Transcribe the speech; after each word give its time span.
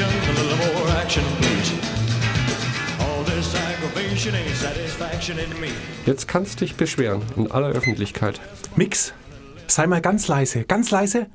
conversation, 0.00 0.36
a 0.36 0.48
little 0.48 0.74
more 0.74 0.88
action, 0.96 1.24
please. 1.40 1.72
All 3.00 3.24
this 3.24 3.54
aggravation 3.54 4.34
ain't 4.34 4.56
satisfaction 4.56 5.38
in 5.38 5.60
me. 5.60 5.68
Jetzt 6.06 6.28
kannst 6.28 6.60
dich 6.60 6.76
beschweren 6.76 7.22
in 7.36 7.50
aller 7.50 7.68
Öffentlichkeit. 7.68 8.40
Mix, 8.76 9.12
sei 9.66 9.86
mal 9.86 10.00
ganz 10.00 10.28
leise, 10.28 10.64
ganz 10.64 10.90
leise. 10.90 11.26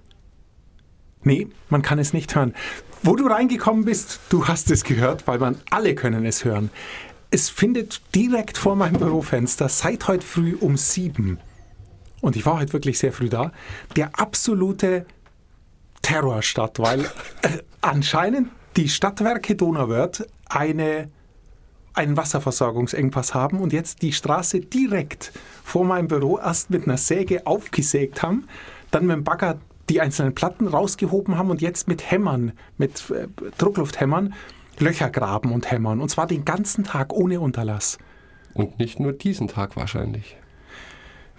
Nee, 1.23 1.47
man 1.69 1.81
kann 1.81 1.99
es 1.99 2.13
nicht 2.13 2.35
hören. 2.35 2.53
Wo 3.01 3.15
du 3.15 3.27
reingekommen 3.27 3.85
bist, 3.85 4.19
du 4.29 4.47
hast 4.47 4.71
es 4.71 4.83
gehört, 4.83 5.27
weil 5.27 5.39
man 5.39 5.57
alle 5.69 5.95
können 5.95 6.25
es 6.25 6.43
hören. 6.45 6.69
Es 7.31 7.49
findet 7.49 8.01
direkt 8.13 8.57
vor 8.57 8.75
meinem 8.75 8.99
Bürofenster 8.99 9.69
seit 9.69 10.07
heute 10.07 10.25
früh 10.25 10.55
um 10.59 10.77
sieben, 10.77 11.39
und 12.21 12.35
ich 12.35 12.45
war 12.45 12.59
heute 12.59 12.73
wirklich 12.73 12.97
sehr 12.97 13.11
früh 13.11 13.29
da, 13.29 13.51
der 13.95 14.17
absolute 14.19 15.05
Terror 16.05 16.43
statt, 16.43 16.77
weil 16.77 17.01
äh, 17.41 17.57
anscheinend 17.81 18.49
die 18.77 18.89
Stadtwerke 18.89 19.55
Donauwörth 19.55 20.27
eine, 20.47 21.09
einen 21.95 22.15
Wasserversorgungsengpass 22.15 23.33
haben 23.33 23.59
und 23.59 23.73
jetzt 23.73 24.03
die 24.03 24.13
Straße 24.13 24.59
direkt 24.59 25.31
vor 25.63 25.83
meinem 25.83 26.07
Büro 26.07 26.37
erst 26.37 26.69
mit 26.69 26.83
einer 26.83 26.97
Säge 26.97 27.47
aufgesägt 27.47 28.21
haben, 28.21 28.47
dann 28.91 29.07
mit 29.07 29.15
dem 29.15 29.23
Bagger 29.23 29.57
die 29.89 29.99
einzelnen 29.99 30.35
Platten 30.35 30.67
rausgehoben 30.67 31.39
haben 31.39 31.49
und 31.49 31.63
jetzt 31.63 31.87
mit 31.87 32.11
Hämmern, 32.11 32.51
mit 32.77 33.09
äh, 33.09 33.27
Drucklufthämmern 33.57 34.35
Löcher 34.77 35.09
graben 35.09 35.51
und 35.53 35.71
hämmern. 35.71 36.01
Und 36.01 36.09
zwar 36.09 36.27
den 36.27 36.45
ganzen 36.45 36.83
Tag 36.83 37.13
ohne 37.13 37.39
Unterlass. 37.39 37.97
Und 38.53 38.77
nicht 38.77 38.99
nur 38.99 39.11
diesen 39.13 39.47
Tag 39.47 39.75
wahrscheinlich. 39.75 40.37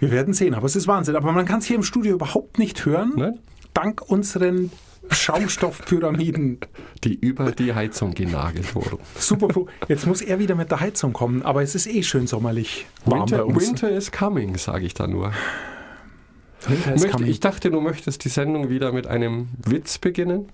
Wir 0.00 0.10
werden 0.10 0.34
sehen, 0.34 0.54
aber 0.54 0.66
es 0.66 0.74
ist 0.74 0.88
Wahnsinn. 0.88 1.14
Aber 1.14 1.30
man 1.30 1.44
kann 1.44 1.60
es 1.60 1.66
hier 1.66 1.76
im 1.76 1.84
Studio 1.84 2.14
überhaupt 2.14 2.58
nicht 2.58 2.84
hören. 2.84 3.12
Nein? 3.14 3.38
Dank 3.76 4.00
unseren 4.08 4.72
Schaumstoffpyramiden. 5.10 6.60
Die 7.04 7.14
über 7.14 7.52
die 7.52 7.74
Heizung 7.74 8.14
genagelt 8.14 8.74
wurden. 8.74 8.98
Super. 9.18 9.48
Jetzt 9.86 10.06
muss 10.06 10.22
er 10.22 10.38
wieder 10.38 10.54
mit 10.54 10.70
der 10.70 10.80
Heizung 10.80 11.12
kommen, 11.12 11.42
aber 11.42 11.62
es 11.62 11.74
ist 11.74 11.86
eh 11.86 12.02
schön 12.02 12.26
sommerlich 12.26 12.86
Winter. 13.04 13.46
Winter 13.46 13.90
is 13.90 14.10
coming, 14.10 14.56
sage 14.56 14.86
ich 14.86 14.94
da 14.94 15.06
nur. 15.06 15.30
Winter 16.66 16.94
is 16.94 17.06
coming. 17.06 17.28
ich 17.28 17.40
dachte, 17.40 17.70
du 17.70 17.82
möchtest 17.82 18.24
die 18.24 18.30
Sendung 18.30 18.70
wieder 18.70 18.92
mit 18.92 19.06
einem 19.06 19.48
Witz 19.66 19.98
beginnen. 19.98 20.48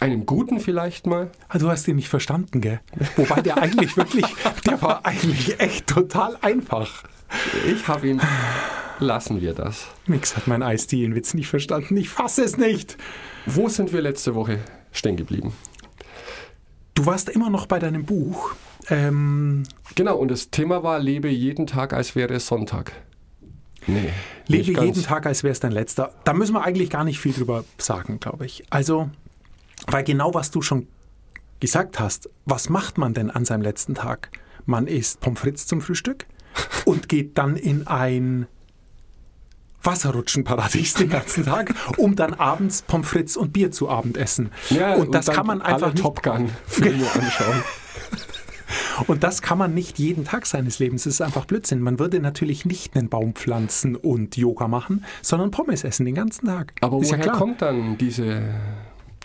Einem 0.00 0.26
guten 0.26 0.58
vielleicht 0.58 1.06
mal. 1.06 1.30
Ah, 1.48 1.58
Du 1.58 1.70
hast 1.70 1.86
ihn 1.86 1.94
nicht 1.94 2.08
verstanden, 2.08 2.60
gell? 2.60 2.80
Wobei 3.14 3.40
der 3.40 3.58
eigentlich 3.58 3.96
wirklich, 3.96 4.26
der 4.66 4.82
war 4.82 5.06
eigentlich 5.06 5.60
echt 5.60 5.86
total 5.86 6.36
einfach. 6.42 7.04
Ich 7.72 7.86
habe 7.86 8.08
ihn. 8.08 8.20
Lassen 9.00 9.40
wir 9.40 9.54
das. 9.54 9.86
Mix 10.06 10.36
hat 10.36 10.46
mein 10.46 10.62
Eisdielenwitz 10.62 11.34
nicht 11.34 11.48
verstanden. 11.48 11.96
Ich 11.96 12.08
fasse 12.08 12.44
es 12.44 12.56
nicht. 12.56 12.96
Wo 13.46 13.68
sind 13.68 13.92
wir 13.92 14.00
letzte 14.00 14.34
Woche 14.34 14.60
stehen 14.92 15.16
geblieben? 15.16 15.52
Du 16.94 17.06
warst 17.06 17.28
immer 17.28 17.50
noch 17.50 17.66
bei 17.66 17.78
deinem 17.78 18.04
Buch. 18.04 18.54
Ähm, 18.88 19.64
Genau, 19.94 20.16
und 20.16 20.30
das 20.30 20.50
Thema 20.50 20.82
war, 20.82 20.98
lebe 20.98 21.28
jeden 21.28 21.66
Tag, 21.66 21.92
als 21.92 22.14
wäre 22.14 22.34
es 22.34 22.46
Sonntag. 22.46 22.92
Nee. 23.86 24.10
lebe 24.46 24.68
nicht 24.68 24.74
ganz. 24.74 24.86
jeden 24.86 25.02
Tag, 25.02 25.26
als 25.26 25.42
wäre 25.42 25.52
es 25.52 25.60
dein 25.60 25.72
letzter. 25.72 26.12
Da 26.24 26.32
müssen 26.32 26.54
wir 26.54 26.62
eigentlich 26.64 26.90
gar 26.90 27.04
nicht 27.04 27.18
viel 27.20 27.32
drüber 27.32 27.64
sagen, 27.78 28.20
glaube 28.20 28.46
ich. 28.46 28.64
Also, 28.70 29.10
weil 29.86 30.04
genau 30.04 30.34
was 30.34 30.50
du 30.50 30.62
schon 30.62 30.86
gesagt 31.60 32.00
hast, 32.00 32.30
was 32.44 32.68
macht 32.68 32.96
man 32.98 33.12
denn 33.14 33.30
an 33.30 33.44
seinem 33.44 33.62
letzten 33.62 33.94
Tag? 33.94 34.30
Man 34.66 34.86
isst 34.86 35.20
Pommes 35.20 35.40
frites 35.40 35.66
zum 35.66 35.80
Frühstück 35.80 36.26
und 36.84 37.08
geht 37.08 37.36
dann 37.36 37.56
in 37.56 37.86
ein 37.86 38.46
Wasserrutschenparadies 39.84 40.94
den 40.94 41.10
ganzen 41.10 41.44
Tag, 41.44 41.74
um 41.96 42.16
dann 42.16 42.34
abends 42.34 42.82
Pommes 42.82 43.08
frites 43.08 43.36
und 43.36 43.52
Bier 43.52 43.70
zu 43.70 43.88
Abend 43.88 44.16
essen. 44.16 44.50
Ja, 44.70 44.94
und 44.94 45.14
das 45.14 45.26
dann 45.26 45.36
kann 45.36 45.46
man 45.46 45.62
einfach 45.62 45.88
alle 45.88 45.94
Top 45.94 46.22
Gun 46.22 46.50
Filme 46.66 47.04
anschauen. 47.14 47.62
Und 49.06 49.22
das 49.22 49.42
kann 49.42 49.58
man 49.58 49.74
nicht 49.74 49.98
jeden 49.98 50.24
Tag 50.24 50.46
seines 50.46 50.78
Lebens. 50.78 51.04
Das 51.04 51.14
ist 51.14 51.20
einfach 51.20 51.44
Blödsinn. 51.44 51.80
Man 51.80 51.98
würde 51.98 52.20
natürlich 52.20 52.64
nicht 52.64 52.96
einen 52.96 53.08
Baum 53.08 53.34
pflanzen 53.34 53.96
und 53.96 54.36
Yoga 54.36 54.68
machen, 54.68 55.04
sondern 55.22 55.50
Pommes 55.50 55.84
essen 55.84 56.06
den 56.06 56.14
ganzen 56.14 56.46
Tag. 56.46 56.72
Aber 56.80 56.98
ist 57.00 57.12
woher 57.12 57.26
ja 57.26 57.32
kommt 57.32 57.62
dann 57.62 57.98
diese, 57.98 58.42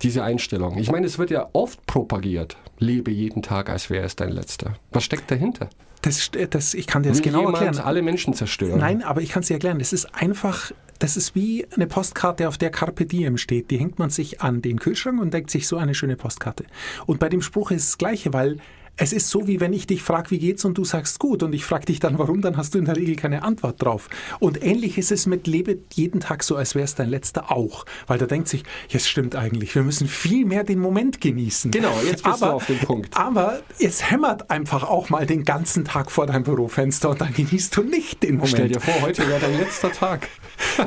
diese 0.02 0.24
Einstellung? 0.24 0.78
Ich 0.78 0.92
meine, 0.92 1.06
es 1.06 1.18
wird 1.18 1.30
ja 1.30 1.50
oft 1.54 1.86
propagiert. 1.86 2.58
Lebe 2.78 3.12
jeden 3.12 3.42
Tag, 3.42 3.70
als 3.70 3.90
wäre 3.90 4.06
es 4.06 4.16
dein 4.16 4.30
letzter. 4.30 4.76
Was 4.92 5.04
steckt 5.04 5.30
dahinter? 5.30 5.70
Das, 6.02 6.32
das, 6.50 6.74
ich 6.74 6.88
kann 6.88 7.04
dir 7.04 7.10
das 7.10 7.18
Will 7.18 7.26
genau 7.26 7.40
jemand 7.40 7.58
erklären. 7.58 7.86
alle 7.86 8.02
Menschen 8.02 8.34
zerstören? 8.34 8.80
Nein, 8.80 9.04
aber 9.04 9.22
ich 9.22 9.30
kann 9.30 9.42
es 9.42 9.48
dir 9.48 9.56
erklären. 9.56 9.80
Das 9.80 9.92
ist 9.92 10.06
einfach, 10.16 10.72
das 11.00 11.18
ist 11.18 11.36
wie 11.36 11.68
eine 11.76 11.88
Postkarte, 11.88 12.48
auf 12.48 12.58
der 12.58 12.70
Carpe 12.70 13.06
Diem 13.06 13.38
steht. 13.38 13.70
Die 13.70 13.78
hängt 13.78 14.00
man 14.00 14.10
sich 14.10 14.42
an 14.42 14.62
den 14.62 14.80
Kühlschrank 14.80 15.20
und 15.20 15.34
denkt 15.34 15.52
sich 15.52 15.68
so 15.68 15.76
eine 15.76 15.94
schöne 15.94 16.16
Postkarte. 16.16 16.64
Und 17.06 17.20
bei 17.20 17.28
dem 17.28 17.42
Spruch 17.42 17.72
ist 17.72 17.84
es 17.84 17.90
das 17.90 17.98
Gleiche, 17.98 18.32
weil 18.32 18.58
es 19.00 19.14
ist 19.14 19.30
so, 19.30 19.48
wie 19.48 19.62
wenn 19.62 19.72
ich 19.72 19.88
dich 19.88 20.04
frage, 20.04 20.30
wie 20.32 20.40
geht's 20.40 20.66
und 20.66 20.78
du 20.78 20.84
sagst 20.84 21.20
gut 21.20 21.42
und 21.42 21.54
ich 21.54 21.64
frage 21.64 21.86
dich 21.86 22.00
dann, 22.00 22.20
warum, 22.20 22.42
dann 22.42 22.58
hast 22.58 22.76
du 22.76 22.80
in 22.80 22.86
der 22.86 22.98
Regel 22.98 23.16
keine 23.16 23.44
Antwort 23.44 23.82
drauf. 23.82 24.10
Und 24.40 24.62
ähnlich 24.62 24.98
ist 24.98 25.12
es 25.12 25.26
mit 25.26 25.48
lebe 25.48 25.80
jeden 25.94 26.20
Tag 26.20 26.44
so, 26.44 26.58
als 26.58 26.76
wäre 26.76 26.84
es 26.84 26.96
dein 26.96 27.10
letzter 27.10 27.50
auch. 27.50 27.86
Weil 28.08 28.18
da 28.18 28.26
denkt 28.26 28.50
sich, 28.50 28.64
jetzt 28.90 29.08
stimmt 29.08 29.36
eigentlich, 29.36 29.74
wir 29.74 29.84
müssen 29.84 30.08
viel 30.08 30.46
mehr 30.46 30.66
den 30.66 30.80
Moment 30.80 31.22
genießen. 31.22 31.72
Genau, 31.72 31.98
jetzt 32.06 32.24
bist 32.24 32.42
du 32.42 32.46
auf 32.48 32.66
den 32.66 32.80
Punkt. 32.80 33.16
Aber 33.16 33.62
es 33.80 34.12
hämmert 34.12 34.52
einfach 34.52 34.84
auch 34.84 35.10
mal 35.10 35.26
den 35.26 35.46
ganzen 35.46 35.86
Tag 35.86 36.12
vor 36.12 36.28
deinem 36.28 36.44
Bürofenster 36.44 37.10
und 37.10 37.22
dann 37.22 37.34
genießt 37.34 37.78
du 37.78 37.84
nicht 37.84 38.22
den 38.24 38.36
Moment. 38.36 38.50
Stell 38.50 38.68
dir 38.68 38.82
vor, 38.82 39.02
heute 39.02 39.26
wäre 39.30 39.40
dein 39.40 39.58
letzter 39.58 39.92
Tag. 39.92 40.28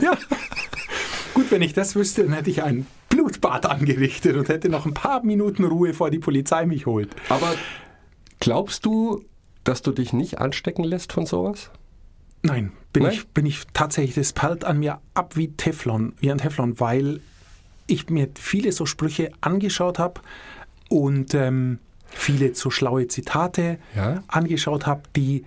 Ja. 0.00 0.16
Gut, 1.34 1.50
wenn 1.50 1.62
ich 1.62 1.72
das 1.72 1.96
wüsste, 1.96 2.24
dann 2.24 2.32
hätte 2.32 2.50
ich 2.50 2.62
ein 2.62 2.86
Blutbad 3.08 3.66
angerichtet 3.66 4.36
und 4.36 4.48
hätte 4.48 4.68
noch 4.68 4.86
ein 4.86 4.94
paar 4.94 5.22
Minuten 5.22 5.64
Ruhe, 5.64 5.94
vor 5.94 6.10
die 6.10 6.18
Polizei 6.18 6.66
mich 6.66 6.86
holt. 6.86 7.10
Aber 7.28 7.54
glaubst 8.42 8.84
du, 8.84 9.24
dass 9.64 9.82
du 9.82 9.92
dich 9.92 10.12
nicht 10.12 10.38
anstecken 10.38 10.84
lässt 10.84 11.12
von 11.12 11.26
sowas? 11.26 11.70
Nein, 12.42 12.72
bin, 12.92 13.04
Nein? 13.04 13.12
Ich, 13.12 13.28
bin 13.28 13.46
ich 13.46 13.62
tatsächlich, 13.72 14.14
das 14.16 14.32
perlt 14.32 14.64
an 14.64 14.78
mir 14.80 14.98
ab 15.14 15.36
wie 15.36 15.52
Teflon, 15.52 16.14
wie 16.18 16.30
ein 16.30 16.38
Teflon, 16.38 16.80
weil 16.80 17.20
ich 17.86 18.08
mir 18.10 18.28
viele 18.34 18.72
so 18.72 18.84
Sprüche 18.86 19.30
angeschaut 19.40 19.98
habe 19.98 20.20
und 20.88 21.34
ähm, 21.34 21.78
viele 22.08 22.54
so 22.54 22.70
schlaue 22.70 23.06
Zitate 23.06 23.78
Ja. 23.94 24.22
angeschaut 24.28 24.86
habe, 24.86 25.02
die, 25.14 25.44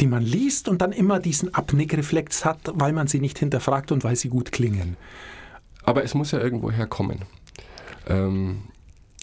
die 0.00 0.06
man 0.06 0.22
liest 0.22 0.68
und 0.68 0.80
dann 0.80 0.92
immer 0.92 1.18
diesen 1.18 1.52
Abnickreflex 1.54 2.44
hat, 2.44 2.60
weil 2.74 2.92
man 2.92 3.08
sie 3.08 3.20
nicht 3.20 3.38
hinterfragt 3.38 3.90
und 3.90 4.04
weil 4.04 4.16
sie 4.16 4.28
gut 4.28 4.52
klingen. 4.52 4.96
Aber 5.82 6.04
es 6.04 6.14
muss 6.14 6.30
ja 6.30 6.38
irgendwo 6.40 6.70
herkommen. 6.70 7.22
Ähm, 8.06 8.62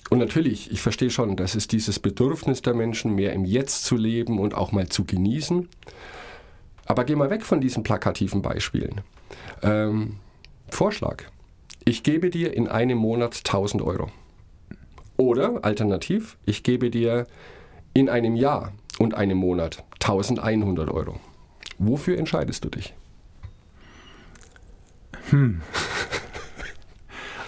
und 0.10 0.20
natürlich, 0.20 0.72
ich 0.72 0.82
verstehe 0.82 1.10
schon, 1.10 1.36
das 1.36 1.56
ist 1.56 1.72
dieses 1.72 2.00
Bedürfnis 2.00 2.62
der 2.62 2.74
Menschen, 2.74 3.16
mehr 3.16 3.34
im 3.34 3.44
Jetzt 3.44 3.86
zu 3.86 3.96
leben 3.96 4.40
und 4.40 4.54
auch 4.54 4.72
mal 4.72 4.88
zu 4.88 5.04
genießen. 5.04 5.68
Aber 6.86 7.04
geh 7.04 7.16
mal 7.16 7.32
weg 7.32 7.44
von 7.44 7.60
diesen 7.60 7.82
plakativen 7.84 8.42
Beispielen. 8.42 9.02
Ähm, 9.64 10.18
Vorschlag. 10.70 11.24
Ich 11.84 12.04
gebe 12.04 12.30
dir 12.30 12.54
in 12.54 12.68
einem 12.68 12.98
Monat 12.98 13.38
1000 13.38 13.82
Euro. 13.82 14.12
Oder 15.18 15.64
alternativ, 15.64 16.38
ich 16.46 16.64
gebe 16.64 16.92
dir 16.92 17.26
in 17.94 18.10
einem 18.10 18.36
Jahr 18.36 18.74
und 19.00 19.16
einem 19.16 19.38
Monat 19.38 19.84
1100 20.02 20.90
Euro. 20.90 21.20
Wofür 21.78 22.18
entscheidest 22.18 22.64
du 22.64 22.70
dich? 22.70 22.94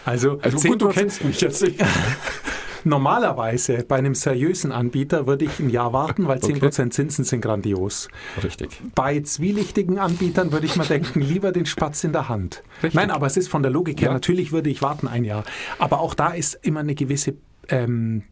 Also, 0.06 0.40
Also 0.42 0.58
10%, 0.58 0.68
gut, 0.70 0.82
du 0.82 0.88
kennst 0.88 1.22
mich 1.26 1.42
jetzt 1.42 1.62
nicht. 1.62 1.82
Normalerweise 2.88 3.84
bei 3.88 3.98
einem 3.98 4.16
seriösen 4.16 4.72
Anbieter 4.72 5.28
würde 5.28 5.46
ich 5.46 5.60
ein 5.60 5.70
Jahr 5.70 5.94
warten, 5.94 6.28
weil 6.28 6.40
10% 6.40 6.58
Okay. 6.58 6.90
Zinsen 6.90 7.24
sind 7.26 7.42
grandios. 7.42 8.08
Richtig. 8.44 8.82
Bei 8.96 9.20
zwielichtigen 9.20 10.00
Anbietern 10.00 10.52
würde 10.52 10.66
ich 10.66 10.76
mal 10.76 10.88
denken, 10.88 11.22
lieber 11.22 11.52
den 11.52 11.66
Spatz 11.66 12.04
in 12.04 12.14
der 12.14 12.30
Hand. 12.30 12.64
Richtig. 12.82 12.94
Nein, 12.96 13.12
aber 13.12 13.28
es 13.28 13.38
ist 13.38 13.50
von 13.50 13.62
der 13.62 13.72
Logik 13.72 14.02
her, 14.02 14.08
Ja. 14.10 14.14
natürlich 14.14 14.52
würde 14.52 14.70
ich 14.70 14.82
warten 14.82 15.08
ein 15.08 15.24
Jahr. 15.24 15.44
Aber 15.80 16.00
auch 16.00 16.14
da 16.14 16.30
ist 16.32 16.56
immer 16.64 16.80
eine 16.80 16.96
gewisse, 16.96 17.36
ähm, 17.70 18.24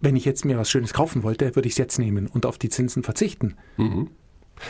wenn 0.00 0.16
ich 0.16 0.24
jetzt 0.24 0.44
mir 0.44 0.58
was 0.58 0.70
Schönes 0.70 0.92
kaufen 0.92 1.22
wollte, 1.22 1.54
würde 1.56 1.66
ich 1.68 1.74
es 1.74 1.78
jetzt 1.78 1.98
nehmen 1.98 2.26
und 2.26 2.46
auf 2.46 2.58
die 2.58 2.68
Zinsen 2.68 3.02
verzichten. 3.02 3.54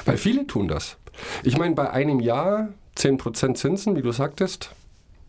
Weil 0.04 0.16
viele 0.16 0.46
tun 0.46 0.68
das. 0.68 0.96
Ich 1.42 1.56
meine, 1.58 1.74
bei 1.74 1.90
einem 1.90 2.20
Jahr 2.20 2.68
10% 2.96 3.56
Zinsen, 3.56 3.96
wie 3.96 4.02
du 4.02 4.12
sagtest, 4.12 4.74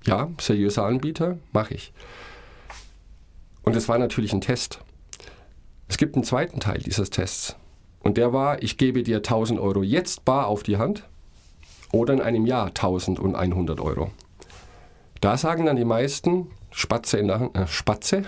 ja, 0.05 0.29
seriöser 0.39 0.83
Anbieter, 0.85 1.37
mache 1.53 1.73
ich. 1.73 1.93
Und 3.65 3.75
es 3.75 3.89
war 3.89 3.97
natürlich 3.97 4.31
ein 4.31 4.41
Test. 4.41 4.79
Es 5.87 5.97
gibt 5.97 6.15
einen 6.15 6.23
zweiten 6.23 6.59
Teil 6.59 6.79
dieses 6.79 7.09
Tests. 7.09 7.55
Und 7.99 8.17
der 8.17 8.31
war, 8.31 8.61
ich 8.61 8.77
gebe 8.77 9.01
dir 9.01 9.17
1000 9.17 9.59
Euro 9.59 9.81
jetzt 9.81 10.23
bar 10.23 10.47
auf 10.47 10.61
die 10.61 10.77
Hand 10.77 11.03
oder 11.91 12.13
in 12.13 12.21
einem 12.21 12.45
Jahr 12.45 12.67
1100 12.67 13.79
Euro. 13.79 14.11
Da 15.21 15.37
sagen 15.37 15.65
dann 15.65 15.75
die 15.75 15.85
meisten, 15.85 16.51
Spatze 16.69 17.17
in 17.17 17.27
der 17.27 17.39
Hand, 17.39 17.57
äh, 17.57 17.67
Spatze, 17.67 18.25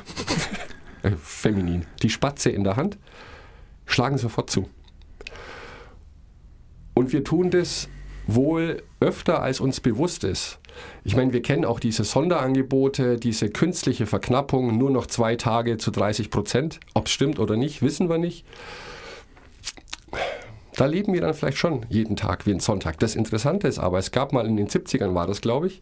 äh, 1.04 1.12
feminin, 1.12 1.86
die 2.02 2.10
Spatze 2.10 2.50
in 2.50 2.64
der 2.64 2.76
Hand, 2.76 2.98
schlagen 3.86 4.18
sofort 4.18 4.50
zu. 4.50 4.68
Und 6.96 7.14
wir 7.14 7.24
tun 7.24 7.52
das 7.52 7.88
wohl 8.28 8.84
öfter 9.00 9.42
als 9.42 9.60
uns 9.60 9.80
bewusst 9.80 10.24
ist. 10.24 10.60
Ich 11.04 11.16
meine, 11.16 11.34
wir 11.34 11.42
kennen 11.42 11.66
auch 11.66 11.80
diese 11.80 12.04
Sonderangebote, 12.04 13.18
diese 13.18 13.50
künstliche 13.50 14.06
Verknappung, 14.06 14.78
nur 14.78 14.92
noch 14.92 15.08
zwei 15.08 15.36
Tage 15.36 15.78
zu 15.78 15.92
30 15.92 16.30
Prozent. 16.30 16.80
Ob 16.94 17.08
es 17.08 17.12
stimmt 17.12 17.40
oder 17.40 17.56
nicht, 17.56 17.82
wissen 17.82 18.10
wir 18.10 18.18
nicht. 18.18 18.46
Da 20.76 20.86
leben 20.86 21.14
wir 21.14 21.22
dann 21.22 21.34
vielleicht 21.34 21.58
schon 21.58 21.88
jeden 21.90 22.16
Tag 22.16 22.46
wie 22.46 22.52
ein 22.52 22.60
Sonntag. 22.60 23.00
Das 23.00 23.16
Interessante 23.16 23.68
ist 23.68 23.80
aber, 23.80 23.98
es 23.98 24.12
gab 24.12 24.32
mal 24.32 24.46
in 24.46 24.58
den 24.58 24.68
70ern, 24.68 25.16
war 25.16 25.26
das 25.26 25.42
glaube 25.42 25.68
ich, 25.68 25.82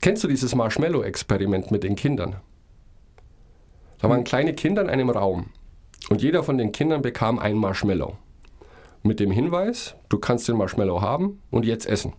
kennst 0.00 0.24
du 0.24 0.28
dieses 0.28 0.54
Marshmallow-Experiment 0.56 1.70
mit 1.70 1.84
den 1.84 1.94
Kindern? 1.94 2.36
Da 4.00 4.08
waren 4.08 4.24
kleine 4.24 4.54
Kinder 4.54 4.82
in 4.82 4.90
einem 4.90 5.10
Raum 5.10 5.50
und 6.08 6.22
jeder 6.22 6.42
von 6.42 6.58
den 6.58 6.72
Kindern 6.72 7.02
bekam 7.02 7.38
ein 7.38 7.56
Marshmallow. 7.56 8.16
Mit 9.02 9.18
dem 9.18 9.30
Hinweis, 9.30 9.94
du 10.10 10.18
kannst 10.18 10.46
den 10.48 10.56
Marshmallow 10.56 11.00
haben 11.00 11.40
und 11.50 11.64
jetzt 11.64 11.86
essen. 11.86 12.12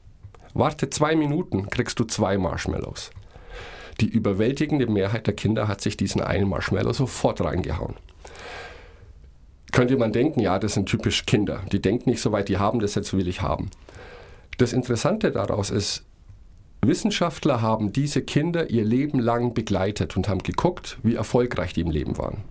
Warte 0.53 0.89
zwei 0.89 1.15
Minuten, 1.15 1.69
kriegst 1.69 1.99
du 1.99 2.05
zwei 2.05 2.37
Marshmallows. 2.37 3.11
Die 3.99 4.09
überwältigende 4.09 4.87
Mehrheit 4.87 5.27
der 5.27 5.35
Kinder 5.35 5.67
hat 5.67 5.81
sich 5.81 5.95
diesen 5.95 6.21
einen 6.21 6.49
Marshmallow 6.49 6.93
sofort 6.93 7.39
reingehauen. 7.41 7.95
Könnte 9.71 9.95
man 9.95 10.11
denken, 10.11 10.39
ja, 10.39 10.57
das 10.57 10.73
sind 10.73 10.89
typisch 10.89 11.25
Kinder. 11.25 11.61
Die 11.71 11.81
denken 11.81 12.09
nicht 12.09 12.21
so 12.21 12.31
weit, 12.31 12.49
die 12.49 12.57
haben 12.57 12.79
das, 12.79 12.95
jetzt 12.95 13.13
will 13.13 13.27
ich 13.27 13.41
haben. 13.41 13.69
Das 14.57 14.73
Interessante 14.73 15.31
daraus 15.31 15.69
ist, 15.69 16.03
Wissenschaftler 16.83 17.61
haben 17.61 17.93
diese 17.93 18.23
Kinder 18.23 18.71
ihr 18.71 18.83
Leben 18.83 19.19
lang 19.19 19.53
begleitet 19.53 20.17
und 20.17 20.27
haben 20.27 20.41
geguckt, 20.41 20.97
wie 21.03 21.13
erfolgreich 21.13 21.73
die 21.73 21.81
im 21.81 21.91
Leben 21.91 22.17
waren. 22.17 22.43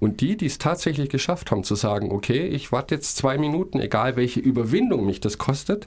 Und 0.00 0.22
die, 0.22 0.36
die 0.36 0.46
es 0.46 0.58
tatsächlich 0.58 1.10
geschafft 1.10 1.50
haben 1.50 1.62
zu 1.62 1.74
sagen, 1.74 2.10
okay, 2.10 2.46
ich 2.46 2.72
warte 2.72 2.94
jetzt 2.94 3.16
zwei 3.16 3.36
Minuten, 3.38 3.78
egal 3.78 4.16
welche 4.16 4.40
Überwindung 4.40 5.04
mich 5.04 5.20
das 5.20 5.38
kostet, 5.38 5.86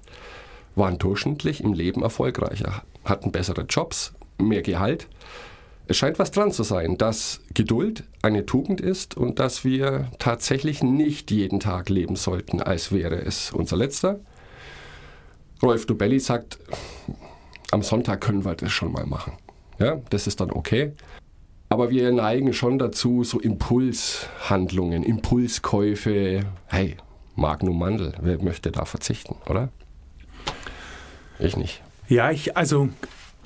waren 0.76 1.00
durchschnittlich 1.00 1.64
im 1.64 1.74
Leben 1.74 2.04
erfolgreicher, 2.04 2.84
hatten 3.04 3.32
bessere 3.32 3.64
Jobs, 3.64 4.14
mehr 4.38 4.62
Gehalt. 4.62 5.08
Es 5.88 5.98
scheint 5.98 6.20
was 6.20 6.32
dran 6.32 6.52
zu 6.52 6.64
sein, 6.64 6.98
dass 6.98 7.42
Geduld 7.54 8.04
eine 8.22 8.46
Tugend 8.46 8.80
ist 8.80 9.18
und 9.18 9.40
dass 9.40 9.66
wir 9.66 10.10
tatsächlich 10.20 10.82
nicht 10.82 11.30
jeden 11.32 11.60
Tag 11.60 11.90
leben 11.90 12.16
sollten, 12.16 12.62
als 12.62 12.92
wäre 12.92 13.16
es 13.16 13.52
unser 13.52 13.76
letzter. 13.76 14.20
Rolf 15.62 15.86
Dubelli 15.86 16.20
sagt, 16.20 16.60
am 17.72 17.82
Sonntag 17.82 18.22
können 18.22 18.46
wir 18.46 18.56
das 18.56 18.72
schon 18.72 18.92
mal 18.92 19.06
machen. 19.06 19.34
Ja, 19.80 20.00
das 20.10 20.28
ist 20.28 20.40
dann 20.40 20.52
okay. 20.52 20.94
Aber 21.74 21.90
wir 21.90 22.12
neigen 22.12 22.54
schon 22.54 22.78
dazu, 22.78 23.24
so 23.24 23.40
Impulshandlungen, 23.40 25.02
Impulskäufe. 25.02 26.42
Hey, 26.68 26.98
Magnum 27.36 27.80
Mandel, 27.80 28.14
wer 28.22 28.40
möchte 28.44 28.72
da 28.72 28.86
verzichten, 28.86 29.38
oder? 29.50 29.70
Ich 31.40 31.58
nicht. 31.58 31.82
Ja, 32.08 32.30
ich, 32.30 32.56
also 32.56 32.90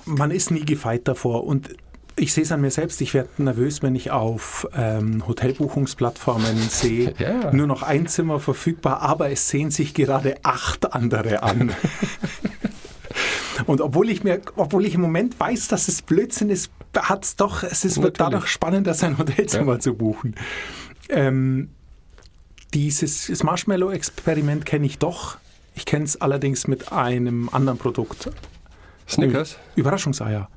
man 0.03 0.31
ist 0.31 0.51
nie 0.51 0.65
gefeit 0.65 1.07
davor 1.07 1.45
und 1.45 1.69
ich 2.17 2.33
sehe 2.33 2.43
es 2.43 2.51
an 2.51 2.59
mir 2.59 2.69
selbst, 2.69 2.99
ich 2.99 3.13
werde 3.13 3.29
nervös, 3.37 3.81
wenn 3.81 3.95
ich 3.95 4.11
auf 4.11 4.67
ähm, 4.75 5.25
Hotelbuchungsplattformen 5.25 6.57
sehe, 6.69 7.13
ja. 7.19 7.53
nur 7.53 7.67
noch 7.67 7.81
ein 7.81 8.07
Zimmer 8.07 8.41
verfügbar, 8.41 9.03
aber 9.03 9.31
es 9.31 9.47
sehen 9.47 9.71
sich 9.71 9.93
gerade 9.93 10.35
acht 10.43 10.93
andere 10.93 11.43
an. 11.43 11.71
Und 13.65 13.81
obwohl 13.81 14.09
ich 14.09 14.23
mir, 14.23 14.41
obwohl 14.55 14.85
ich 14.85 14.93
im 14.93 15.01
Moment 15.01 15.39
weiß, 15.39 15.67
dass 15.67 15.87
es 15.87 16.01
Blödsinn 16.01 16.49
ist, 16.49 16.71
hat 16.95 17.25
es 17.25 17.35
doch, 17.35 17.63
es 17.63 17.85
ist, 17.85 18.01
wird 18.01 18.19
dadurch 18.19 18.47
spannender, 18.47 18.93
sein 18.93 19.17
Hotelzimmer 19.17 19.73
ja. 19.73 19.79
zu 19.79 19.93
buchen. 19.93 20.35
Ähm, 21.09 21.69
dieses 22.73 23.43
Marshmallow-Experiment 23.43 24.65
kenne 24.65 24.85
ich 24.85 24.99
doch. 24.99 25.37
Ich 25.75 25.85
kenne 25.85 26.05
es 26.05 26.19
allerdings 26.19 26.67
mit 26.67 26.91
einem 26.91 27.49
anderen 27.51 27.77
Produkt. 27.77 28.29
Snickers? 29.07 29.57
Überraschungseier. 29.75 30.49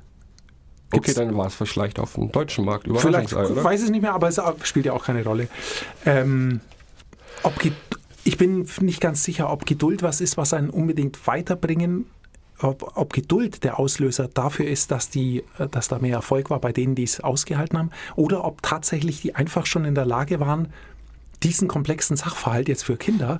Gibt's 0.91 1.11
okay, 1.11 1.25
dann 1.25 1.37
war 1.37 1.47
es 1.47 1.55
vielleicht 1.55 1.99
auf 1.99 2.15
dem 2.15 2.31
deutschen 2.31 2.65
Markt 2.65 2.85
Überraschungseier, 2.85 3.27
Vielleicht, 3.27 3.51
oder? 3.51 3.63
weiß 3.63 3.81
es 3.81 3.89
nicht 3.91 4.01
mehr, 4.01 4.13
aber 4.13 4.27
es 4.27 4.41
spielt 4.63 4.85
ja 4.85 4.93
auch 4.93 5.05
keine 5.05 5.23
Rolle. 5.23 5.47
Ähm, 6.05 6.59
ob 7.43 7.53
ich 8.23 8.37
bin 8.37 8.67
nicht 8.81 8.99
ganz 8.99 9.23
sicher, 9.23 9.49
ob 9.49 9.65
Geduld 9.65 10.03
was 10.03 10.19
ist, 10.21 10.37
was 10.37 10.53
einen 10.53 10.69
unbedingt 10.69 11.25
weiterbringen 11.27 12.07
ob, 12.63 12.95
ob, 12.95 13.13
Geduld 13.13 13.63
der 13.63 13.79
Auslöser 13.79 14.27
dafür 14.27 14.67
ist, 14.67 14.91
dass, 14.91 15.09
die, 15.09 15.43
dass 15.71 15.87
da 15.87 15.99
mehr 15.99 16.15
Erfolg 16.15 16.49
war 16.49 16.59
bei 16.59 16.71
denen, 16.71 16.95
die 16.95 17.03
es 17.03 17.19
ausgehalten 17.19 17.77
haben, 17.77 17.91
oder 18.15 18.43
ob 18.43 18.61
tatsächlich 18.61 19.21
die 19.21 19.35
einfach 19.35 19.65
schon 19.65 19.85
in 19.85 19.95
der 19.95 20.05
Lage 20.05 20.39
waren, 20.39 20.69
diesen 21.43 21.67
komplexen 21.67 22.17
Sachverhalt 22.17 22.67
jetzt 22.67 22.83
für 22.83 22.97
Kinder 22.97 23.39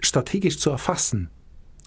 strategisch 0.00 0.58
zu 0.58 0.70
erfassen 0.70 1.30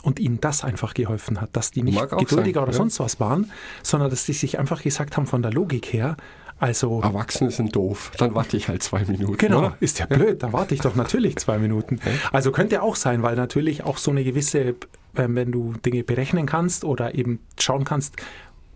und 0.01 0.19
ihnen 0.19 0.39
das 0.39 0.63
einfach 0.63 0.93
geholfen 0.93 1.41
hat, 1.41 1.49
dass 1.53 1.71
die 1.71 1.83
nicht 1.83 1.99
geduldiger 2.09 2.61
sein, 2.61 2.63
oder 2.63 2.71
ja. 2.71 2.77
sonst 2.77 2.99
was 2.99 3.19
waren, 3.19 3.51
sondern 3.83 4.09
dass 4.09 4.25
die 4.25 4.33
sich 4.33 4.57
einfach 4.57 4.81
gesagt 4.81 5.17
haben 5.17 5.27
von 5.27 5.41
der 5.41 5.51
Logik 5.51 5.91
her, 5.91 6.15
also 6.59 7.01
Erwachsene 7.01 7.51
sind 7.51 7.73
doof, 7.73 8.11
dann 8.17 8.35
warte 8.35 8.57
ich 8.57 8.67
halt 8.67 8.83
zwei 8.83 9.05
Minuten. 9.05 9.37
Genau, 9.37 9.59
oder? 9.59 9.77
ist 9.79 9.99
ja 9.99 10.05
blöd, 10.05 10.43
dann 10.43 10.51
warte 10.51 10.75
ich 10.75 10.81
doch 10.81 10.95
natürlich 10.95 11.37
zwei 11.37 11.57
Minuten. 11.57 11.99
Also 12.33 12.51
könnte 12.51 12.81
auch 12.81 12.97
sein, 12.97 13.23
weil 13.23 13.35
natürlich 13.35 13.83
auch 13.85 13.97
so 13.97 14.11
eine 14.11 14.25
gewisse, 14.25 14.75
wenn 15.13 15.51
du 15.51 15.73
Dinge 15.73 16.03
berechnen 16.03 16.45
kannst 16.45 16.83
oder 16.85 17.15
eben 17.15 17.39
schauen 17.59 17.83
kannst, 17.83 18.15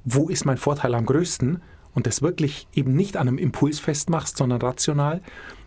wo 0.04 0.30
ist 0.30 0.46
mein 0.46 0.58
Vorteil 0.58 0.94
am 0.96 1.06
größten 1.06 1.62
und 1.94 2.08
das 2.08 2.22
wirklich 2.22 2.68
eben 2.74 2.94
nicht 2.94 3.18
an 3.18 3.28
einem 3.28 3.38
Impuls 3.38 3.80
festmachst, 3.80 4.38
sondern 4.38 4.62
rational, 4.62 5.22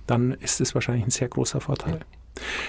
dann 0.07 0.33
ist 0.33 0.61
es 0.61 0.75
wahrscheinlich 0.75 1.07
ein 1.07 1.11
sehr 1.11 1.29
großer 1.29 1.61
Vorteil. 1.61 2.01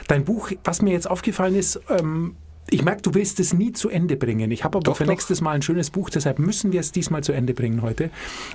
Dein 0.08 0.24
Buch, 0.24 0.52
was 0.64 0.82
mir 0.82 0.94
jetzt 0.94 1.10
aufgefallen 1.10 1.56
ist, 1.56 1.80
ähm, 1.90 2.36
ich 2.70 2.84
merke, 2.84 3.02
du 3.02 3.14
willst 3.14 3.40
es 3.40 3.54
nie 3.54 3.72
zu 3.72 3.90
Ende 3.90 4.18
bringen. 4.18 4.52
Ich 4.52 4.64
habe 4.64 4.78
aber 4.78 4.84
doch, 4.84 4.98
für 4.98 5.06
doch. 5.06 5.12
nächstes 5.12 5.42
Mal 5.42 5.52
ein 5.52 5.62
schönes 5.62 5.90
Buch, 5.90 6.10
deshalb 6.10 6.40
müssen 6.40 6.72
wir 6.72 6.82
es 6.82 6.92
diesmal 6.92 7.24
zu 7.24 7.32
Ende 7.32 7.54
bringen 7.54 7.82
heute. 7.82 8.10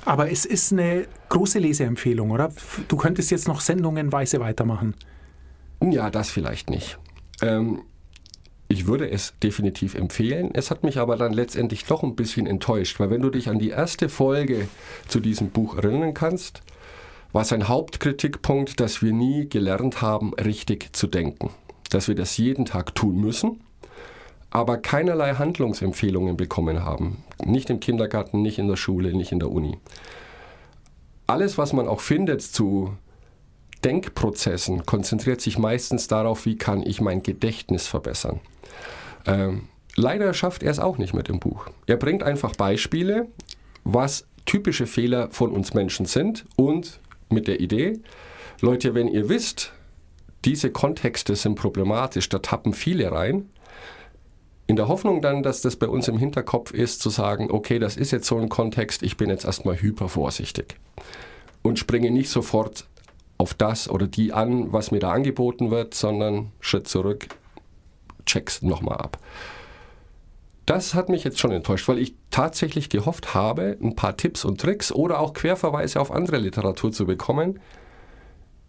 Aber 0.04 0.30
es 0.30 0.44
ist 0.44 0.72
eine 0.72 1.06
große 1.30 1.58
Leseempfehlung, 1.58 2.30
oder? 2.30 2.52
Du 2.88 2.96
könntest 2.96 3.30
jetzt 3.30 3.48
noch 3.48 3.60
sendungenweise 3.60 4.40
weitermachen. 4.40 4.94
Ja, 5.82 6.10
das 6.10 6.30
vielleicht 6.30 6.70
nicht. 6.70 6.98
Ähm, 7.40 7.82
ich 8.72 8.86
würde 8.86 9.10
es 9.10 9.34
definitiv 9.42 9.94
empfehlen. 9.94 10.50
Es 10.54 10.70
hat 10.70 10.82
mich 10.82 10.98
aber 10.98 11.16
dann 11.16 11.32
letztendlich 11.32 11.84
doch 11.84 12.02
ein 12.02 12.16
bisschen 12.16 12.46
enttäuscht, 12.46 12.98
weil 12.98 13.10
wenn 13.10 13.22
du 13.22 13.30
dich 13.30 13.48
an 13.48 13.58
die 13.58 13.70
erste 13.70 14.08
Folge 14.08 14.66
zu 15.06 15.20
diesem 15.20 15.50
Buch 15.50 15.76
erinnern 15.76 16.14
kannst, 16.14 16.62
war 17.32 17.44
sein 17.44 17.68
Hauptkritikpunkt, 17.68 18.80
dass 18.80 19.02
wir 19.02 19.12
nie 19.12 19.48
gelernt 19.48 20.02
haben, 20.02 20.34
richtig 20.34 20.94
zu 20.94 21.06
denken. 21.06 21.50
Dass 21.90 22.08
wir 22.08 22.14
das 22.14 22.36
jeden 22.36 22.64
Tag 22.64 22.94
tun 22.94 23.16
müssen 23.20 23.60
aber 24.52 24.76
keinerlei 24.76 25.34
Handlungsempfehlungen 25.34 26.36
bekommen 26.36 26.84
haben. 26.84 27.24
Nicht 27.42 27.70
im 27.70 27.80
Kindergarten, 27.80 28.42
nicht 28.42 28.58
in 28.58 28.68
der 28.68 28.76
Schule, 28.76 29.14
nicht 29.14 29.32
in 29.32 29.40
der 29.40 29.50
Uni. 29.50 29.78
Alles, 31.26 31.56
was 31.56 31.72
man 31.72 31.88
auch 31.88 32.00
findet 32.00 32.42
zu 32.42 32.94
Denkprozessen, 33.84 34.86
konzentriert 34.86 35.40
sich 35.40 35.58
meistens 35.58 36.08
darauf, 36.08 36.46
wie 36.46 36.56
kann 36.56 36.82
ich 36.82 37.00
mein 37.00 37.22
Gedächtnis 37.22 37.86
verbessern. 37.86 38.40
Ähm, 39.26 39.68
leider 39.96 40.34
schafft 40.34 40.62
er 40.62 40.70
es 40.70 40.78
auch 40.78 40.98
nicht 40.98 41.14
mit 41.14 41.28
dem 41.28 41.40
Buch. 41.40 41.66
Er 41.86 41.96
bringt 41.96 42.22
einfach 42.22 42.54
Beispiele, 42.54 43.28
was 43.84 44.26
typische 44.44 44.86
Fehler 44.86 45.30
von 45.30 45.52
uns 45.52 45.74
Menschen 45.74 46.06
sind 46.06 46.44
und 46.56 47.00
mit 47.28 47.48
der 47.48 47.60
Idee, 47.60 48.00
Leute, 48.60 48.94
wenn 48.94 49.08
ihr 49.08 49.28
wisst, 49.28 49.72
diese 50.44 50.70
Kontexte 50.70 51.36
sind 51.36 51.54
problematisch, 51.54 52.28
da 52.28 52.38
tappen 52.38 52.74
viele 52.74 53.10
rein, 53.10 53.48
in 54.66 54.76
der 54.76 54.88
Hoffnung 54.88 55.20
dann, 55.20 55.42
dass 55.42 55.60
das 55.60 55.76
bei 55.76 55.88
uns 55.88 56.08
im 56.08 56.18
Hinterkopf 56.18 56.72
ist, 56.72 57.00
zu 57.00 57.10
sagen, 57.10 57.50
okay, 57.50 57.78
das 57.78 57.96
ist 57.96 58.10
jetzt 58.10 58.26
so 58.26 58.38
ein 58.38 58.48
Kontext, 58.48 59.02
ich 59.02 59.16
bin 59.16 59.30
jetzt 59.30 59.44
erstmal 59.44 59.80
hyper 59.80 60.08
vorsichtig 60.08 60.76
und 61.62 61.78
springe 61.78 62.10
nicht 62.10 62.30
sofort 62.30 62.86
auf 63.42 63.54
das 63.54 63.90
oder 63.90 64.06
die 64.06 64.32
an, 64.32 64.72
was 64.72 64.92
mir 64.92 65.00
da 65.00 65.10
angeboten 65.10 65.72
wird, 65.72 65.94
sondern 65.94 66.52
Schritt 66.60 66.86
zurück, 66.86 67.26
check's 68.24 68.62
nochmal 68.62 68.98
ab. 68.98 69.18
Das 70.64 70.94
hat 70.94 71.08
mich 71.08 71.24
jetzt 71.24 71.40
schon 71.40 71.50
enttäuscht, 71.50 71.88
weil 71.88 71.98
ich 71.98 72.14
tatsächlich 72.30 72.88
gehofft 72.88 73.34
habe, 73.34 73.76
ein 73.82 73.96
paar 73.96 74.16
Tipps 74.16 74.44
und 74.44 74.60
Tricks 74.60 74.92
oder 74.92 75.18
auch 75.18 75.34
Querverweise 75.34 76.00
auf 76.00 76.12
andere 76.12 76.38
Literatur 76.38 76.92
zu 76.92 77.04
bekommen. 77.04 77.58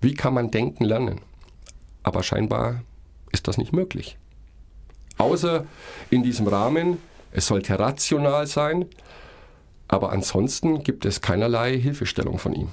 Wie 0.01 0.15
kann 0.15 0.33
man 0.33 0.49
denken 0.49 0.85
lernen? 0.85 1.21
Aber 2.01 2.23
scheinbar 2.23 2.81
ist 3.31 3.47
das 3.47 3.59
nicht 3.59 3.73
möglich. 3.73 4.17
Außer 5.19 5.67
in 6.09 6.23
diesem 6.23 6.47
Rahmen, 6.47 6.97
es 7.31 7.45
sollte 7.45 7.77
rational 7.77 8.47
sein, 8.47 8.87
aber 9.87 10.11
ansonsten 10.11 10.81
gibt 10.81 11.05
es 11.05 11.21
keinerlei 11.21 11.77
Hilfestellung 11.77 12.39
von 12.39 12.53
ihm. 12.53 12.69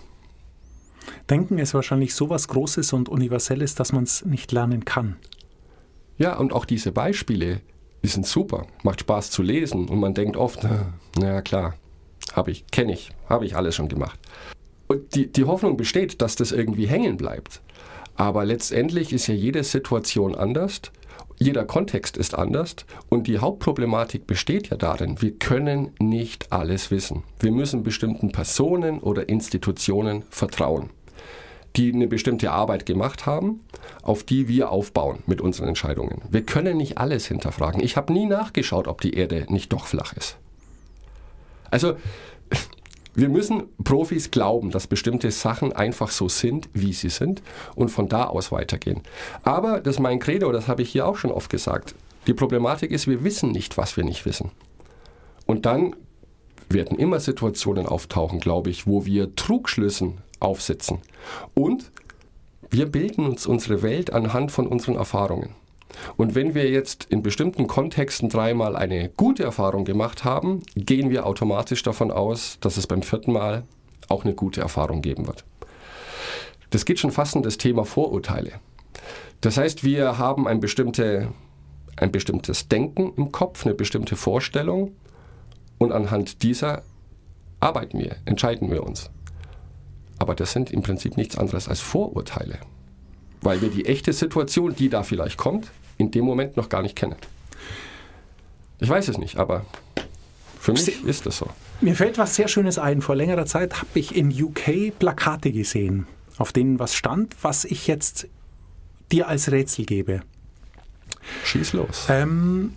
Denken 1.31 1.59
ist 1.59 1.75
wahrscheinlich 1.75 2.15
so 2.15 2.29
was 2.29 2.49
Großes 2.49 2.93
und 2.93 3.09
Universelles, 3.09 3.77
dass 3.77 3.93
man 3.93 4.03
es 4.03 4.25
nicht 4.25 4.51
lernen 4.51 4.85
kann. 4.85 5.17
Ja, 6.19 6.37
und 6.37 6.53
auch 6.53 6.65
diese 6.65 6.91
Beispiele, 6.91 7.61
die 8.03 8.09
sind 8.09 8.27
super, 8.27 8.67
macht 8.83 9.01
Spaß 9.01 9.31
zu 9.31 9.43
lesen 9.43 9.89
und 9.89 10.01
man 10.01 10.13
denkt 10.13 10.37
oft, 10.37 10.67
na 11.17 11.41
klar, 11.41 11.75
habe 12.33 12.51
ich, 12.51 12.67
kenne 12.67 12.93
ich, 12.93 13.11
habe 13.29 13.47
ich 13.47 13.57
alles 13.57 13.77
schon 13.77 13.89
gemacht. 13.89 14.19
Und 14.89 15.15
die, 15.15 15.31
die 15.31 15.45
Hoffnung 15.45 15.77
besteht, 15.77 16.21
dass 16.21 16.35
das 16.35 16.51
irgendwie 16.51 16.87
hängen 16.87 17.17
bleibt. 17.17 17.63
Aber 18.17 18.45
letztendlich 18.45 19.13
ist 19.13 19.29
ja 19.29 19.35
jede 19.35 19.63
Situation 19.63 20.35
anders 20.35 20.91
jeder 21.43 21.65
Kontext 21.65 22.19
ist 22.19 22.35
anders 22.35 22.77
und 23.09 23.27
die 23.27 23.39
Hauptproblematik 23.39 24.27
besteht 24.27 24.69
ja 24.69 24.77
darin, 24.77 25.23
wir 25.23 25.33
können 25.33 25.93
nicht 25.99 26.53
alles 26.53 26.91
wissen. 26.91 27.23
Wir 27.39 27.51
müssen 27.51 27.83
bestimmten 27.83 28.31
Personen 28.31 28.99
oder 28.99 29.31
Institutionen 29.31 30.25
vertrauen, 30.29 30.91
die 31.77 31.93
eine 31.93 32.09
bestimmte 32.09 32.51
Arbeit 32.51 32.87
gemacht 32.87 33.27
haben, 33.27 33.61
auf 34.03 34.25
die 34.25 34.49
wir 34.49 34.71
aufbauen 34.71 35.23
mit 35.27 35.41
unseren 35.41 35.69
Entscheidungen. 35.69 36.23
Wir 36.29 36.43
können 36.43 36.77
nicht 36.77 36.99
alles 36.99 37.27
hinterfragen. 37.27 37.83
Ich 37.83 37.97
habe 37.97 38.13
nie 38.13 38.27
nachgeschaut, 38.27 38.89
ob 38.89 39.01
die 39.01 39.15
Erde 39.15 39.47
nicht 39.49 39.73
doch 39.73 39.87
flach 39.87 40.13
ist. 40.15 40.37
Also 41.71 41.95
wir 43.15 43.29
müssen 43.29 43.65
Profis 43.83 44.31
glauben, 44.31 44.71
dass 44.71 44.87
bestimmte 44.87 45.31
Sachen 45.31 45.73
einfach 45.73 46.11
so 46.11 46.29
sind, 46.29 46.69
wie 46.73 46.93
sie 46.93 47.09
sind 47.09 47.43
und 47.75 47.91
von 47.91 48.09
da 48.09 48.25
aus 48.25 48.53
weitergehen. 48.53 49.03
Aber 49.43 49.81
das 49.81 49.97
ist 49.97 50.01
mein 50.01 50.21
Credo, 50.21 50.53
das 50.53 50.69
habe 50.69 50.83
ich 50.83 50.91
hier 50.91 51.07
auch 51.07 51.17
schon 51.17 51.33
oft 51.33 51.51
gesagt. 51.51 51.95
Die 52.27 52.35
Problematik 52.35 52.91
ist, 52.91 53.07
wir 53.09 53.25
wissen 53.25 53.51
nicht, 53.51 53.77
was 53.79 53.97
wir 53.97 54.05
nicht 54.05 54.27
wissen. 54.27 54.51
Und 55.47 55.67
dann 55.67 55.97
werden 56.69 56.99
immer 56.99 57.19
Situationen 57.19 57.87
auftauchen, 57.87 58.39
glaube 58.39 58.71
ich, 58.71 58.87
wo 58.87 59.05
wir 59.05 59.35
Trugschlüssen 59.35 60.19
aufsetzen. 60.41 60.99
Und 61.55 61.91
wir 62.71 62.87
bilden 62.87 63.27
uns 63.27 63.47
unsere 63.47 63.83
Welt 63.83 64.13
anhand 64.13 64.53
von 64.53 64.67
unseren 64.67 64.97
Erfahrungen. 64.97 65.51
Und 66.17 66.35
wenn 66.35 66.55
wir 66.55 66.71
jetzt 66.71 67.07
in 67.11 67.23
bestimmten 67.23 67.67
Kontexten 67.67 68.29
dreimal 68.29 68.77
eine 68.77 69.09
gute 69.09 69.43
Erfahrung 69.43 69.85
gemacht 69.85 70.25
haben, 70.25 70.63
gehen 70.77 71.11
wir 71.11 71.27
automatisch 71.27 71.83
davon 71.83 72.11
aus, 72.11 72.59
dass 72.61 72.77
es 72.77 72.87
beim 72.87 73.03
vierten 73.03 73.33
Mal 73.33 73.65
auch 74.09 74.25
eine 74.25 74.35
gute 74.35 74.61
Erfahrung 74.61 75.03
geben 75.03 75.27
wird. 75.27 75.45
Das 76.71 76.85
geht 76.85 77.01
schon 77.01 77.11
fast 77.11 77.35
in 77.35 77.43
das 77.43 77.59
Thema 77.59 77.85
Vorurteile. 77.85 78.53
Das 79.41 79.57
heißt, 79.57 79.83
wir 79.83 80.19
haben 80.19 80.47
ein, 80.47 80.61
bestimmte, 80.61 81.29
ein 81.97 82.13
bestimmtes 82.13 82.69
Denken 82.69 83.13
im 83.17 83.33
Kopf, 83.33 83.67
eine 83.67 83.75
bestimmte 83.75 84.15
Vorstellung 84.15 84.93
und 85.79 85.93
anhand 85.93 86.43
dieser 86.43 86.83
arbeiten 87.59 87.99
wir, 87.99 88.17
entscheiden 88.25 88.71
wir 88.71 88.85
uns. 88.85 89.11
Aber 90.21 90.35
das 90.37 90.53
sind 90.53 90.71
im 90.71 90.83
Prinzip 90.83 91.17
nichts 91.17 91.37
anderes 91.37 91.67
als 91.69 91.81
Vorurteile, 91.81 92.59
weil 93.41 93.63
wir 93.63 93.71
die 93.71 93.87
echte 93.87 94.13
Situation, 94.13 94.77
die 94.77 94.89
da 94.89 95.03
vielleicht 95.03 95.39
kommt, 95.39 95.73
in 95.97 96.11
dem 96.13 96.25
Moment 96.25 96.57
noch 96.57 96.69
gar 96.69 96.83
nicht 96.83 96.95
kennen. 96.95 97.17
Ich 98.79 98.89
weiß 98.89 99.09
es 99.09 99.19
nicht, 99.19 99.39
aber 99.39 99.65
für 100.61 100.73
mich 100.73 101.05
ist 101.05 101.27
das 101.27 101.39
so. 101.39 101.49
Mir 101.81 101.97
fällt 101.97 102.19
was 102.19 102.35
sehr 102.35 102.49
Schönes 102.49 102.79
ein. 102.79 103.01
Vor 103.01 103.17
längerer 103.17 103.47
Zeit 103.47 103.79
habe 103.79 103.99
ich 103.99 104.15
in 104.15 104.31
UK 104.31 104.99
Plakate 104.99 105.53
gesehen, 105.53 106.07
auf 106.37 106.53
denen 106.53 106.79
was 106.79 106.95
stand, 106.95 107.35
was 107.43 107.65
ich 107.65 107.87
jetzt 107.87 108.29
dir 109.11 109.27
als 109.27 109.51
Rätsel 109.51 109.87
gebe. 109.87 110.21
Schieß 111.45 111.73
los. 111.73 112.07
Ähm, 112.11 112.75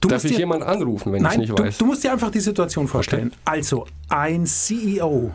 Darf 0.00 0.24
ich 0.24 0.32
dir, 0.32 0.38
jemanden 0.38 0.64
anrufen, 0.64 1.12
wenn 1.12 1.24
ich 1.24 1.36
nicht 1.36 1.50
du, 1.50 1.62
weiß? 1.62 1.78
Du 1.78 1.86
musst 1.86 2.02
dir 2.02 2.12
einfach 2.12 2.30
die 2.30 2.40
Situation 2.40 2.88
vorstellen. 2.88 3.28
Okay. 3.28 3.38
Also, 3.44 3.86
ein 4.08 4.46
CEO, 4.46 5.32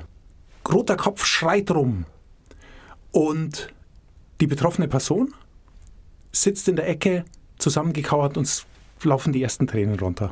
roter 0.71 0.95
Kopf 0.95 1.25
schreit 1.25 1.71
rum 1.71 2.05
und 3.11 3.73
die 4.41 4.47
betroffene 4.47 4.87
Person 4.87 5.33
sitzt 6.31 6.67
in 6.67 6.75
der 6.75 6.87
Ecke, 6.87 7.25
zusammengekauert 7.57 8.37
und 8.37 8.65
laufen 9.03 9.33
die 9.33 9.43
ersten 9.43 9.67
Tränen 9.67 9.99
runter. 9.99 10.29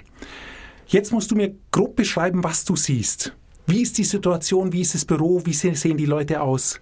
Jetzt 0.87 1.11
musst 1.11 1.31
du 1.31 1.35
mir 1.35 1.55
grob 1.71 1.95
beschreiben, 1.95 2.43
was 2.43 2.65
du 2.65 2.75
siehst. 2.75 3.33
Wie 3.67 3.81
ist 3.81 3.97
die 3.97 4.03
Situation? 4.03 4.73
Wie 4.73 4.81
ist 4.81 4.95
das 4.95 5.05
Büro? 5.05 5.45
Wie 5.45 5.53
sehen 5.53 5.97
die 5.97 6.05
Leute 6.05 6.41
aus? 6.41 6.79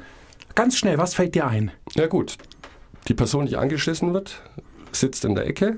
Ganz 0.56 0.77
schnell, 0.77 0.98
was 0.98 1.13
fällt 1.13 1.36
dir 1.36 1.48
ein? 1.48 1.72
Ja 1.96 2.08
gut, 2.08 2.38
die 3.08 3.13
Person, 3.13 3.46
die 3.46 3.58
angeschissen 3.58 4.13
wird, 4.13 4.41
sitzt 4.91 5.25
in 5.25 5.36
der 5.36 5.46
Ecke, 5.46 5.77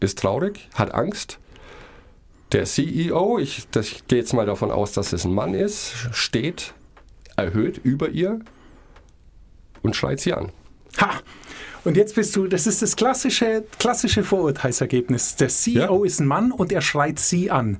ist 0.00 0.18
traurig, 0.20 0.68
hat 0.74 0.94
Angst. 0.94 1.38
Der 2.52 2.64
CEO, 2.64 3.38
ich, 3.38 3.66
ich 3.74 4.06
gehe 4.06 4.18
jetzt 4.18 4.32
mal 4.32 4.46
davon 4.46 4.70
aus, 4.70 4.92
dass 4.92 5.12
es 5.12 5.24
ein 5.24 5.34
Mann 5.34 5.54
ist, 5.54 5.94
steht 6.12 6.74
erhöht 7.36 7.78
über 7.82 8.08
ihr 8.10 8.40
und 9.82 9.96
schreit 9.96 10.20
sie 10.20 10.32
an. 10.32 10.50
Ha! 11.00 11.10
Und 11.84 11.96
jetzt 11.96 12.14
bist 12.14 12.36
du, 12.36 12.46
das 12.46 12.66
ist 12.66 12.80
das 12.80 12.94
klassische, 12.94 13.64
klassische 13.78 14.22
Vorurteilsergebnis. 14.22 15.36
Der 15.36 15.48
CEO 15.48 16.04
ja. 16.04 16.06
ist 16.06 16.20
ein 16.20 16.26
Mann 16.26 16.52
und 16.52 16.70
er 16.70 16.80
schreit 16.80 17.18
sie 17.18 17.50
an. 17.50 17.78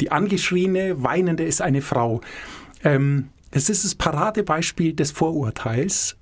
Die 0.00 0.10
angeschriene, 0.10 1.02
weinende 1.02 1.44
ist 1.44 1.60
eine 1.60 1.82
Frau. 1.82 2.22
Ähm, 2.82 3.28
es 3.50 3.68
ist 3.68 3.84
das 3.84 3.94
Paradebeispiel 3.94 4.94
des 4.94 5.10
Vorurteils, 5.10 6.16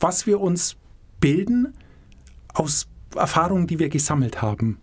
was 0.00 0.26
wir 0.26 0.40
uns 0.40 0.76
bilden 1.20 1.74
aus 2.54 2.88
Erfahrungen, 3.14 3.66
die 3.66 3.78
wir 3.78 3.88
gesammelt 3.90 4.42
haben, 4.42 4.78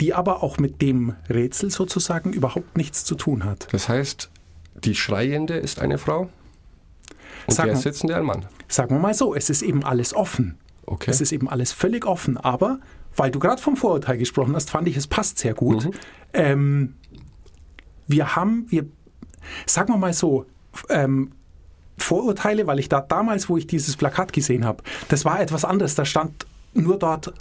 die 0.00 0.14
aber 0.14 0.42
auch 0.42 0.58
mit 0.58 0.82
dem 0.82 1.14
Rätsel 1.30 1.70
sozusagen 1.70 2.32
überhaupt 2.32 2.76
nichts 2.76 3.04
zu 3.04 3.14
tun 3.14 3.44
hat. 3.44 3.68
Das 3.72 3.88
heißt, 3.88 4.30
die 4.84 4.94
Schreiende 4.94 5.54
ist 5.54 5.80
eine 5.80 5.98
Frau 5.98 6.28
und 7.46 7.54
sag 7.54 7.66
der 7.66 7.76
Sitzende 7.76 8.16
ein 8.16 8.24
Mann. 8.24 8.46
Sagen 8.68 8.96
wir 8.96 9.00
mal 9.00 9.14
so, 9.14 9.34
es 9.34 9.50
ist 9.50 9.62
eben 9.62 9.84
alles 9.84 10.14
offen. 10.14 10.58
Okay. 10.86 11.10
Es 11.10 11.20
ist 11.20 11.32
eben 11.32 11.48
alles 11.48 11.72
völlig 11.72 12.06
offen. 12.06 12.36
Aber 12.36 12.78
weil 13.16 13.30
du 13.30 13.38
gerade 13.38 13.60
vom 13.60 13.76
Vorurteil 13.76 14.18
gesprochen 14.18 14.54
hast, 14.54 14.70
fand 14.70 14.88
ich, 14.88 14.96
es 14.96 15.06
passt 15.06 15.38
sehr 15.38 15.54
gut. 15.54 15.86
Mhm. 15.86 15.90
Ähm, 16.32 16.94
wir 18.06 18.36
haben, 18.36 18.66
wir, 18.68 18.86
sagen 19.66 19.92
wir 19.92 19.98
mal 19.98 20.12
so, 20.12 20.46
ähm, 20.88 21.30
Vorurteile, 21.96 22.66
weil 22.66 22.80
ich 22.80 22.88
da 22.88 23.00
damals, 23.00 23.48
wo 23.48 23.56
ich 23.56 23.66
dieses 23.66 23.96
Plakat 23.96 24.32
gesehen 24.32 24.64
habe, 24.64 24.82
das 25.08 25.24
war 25.24 25.40
etwas 25.40 25.64
anderes. 25.64 25.94
Da 25.94 26.04
stand 26.04 26.46
nur 26.74 26.98
dort, 26.98 27.32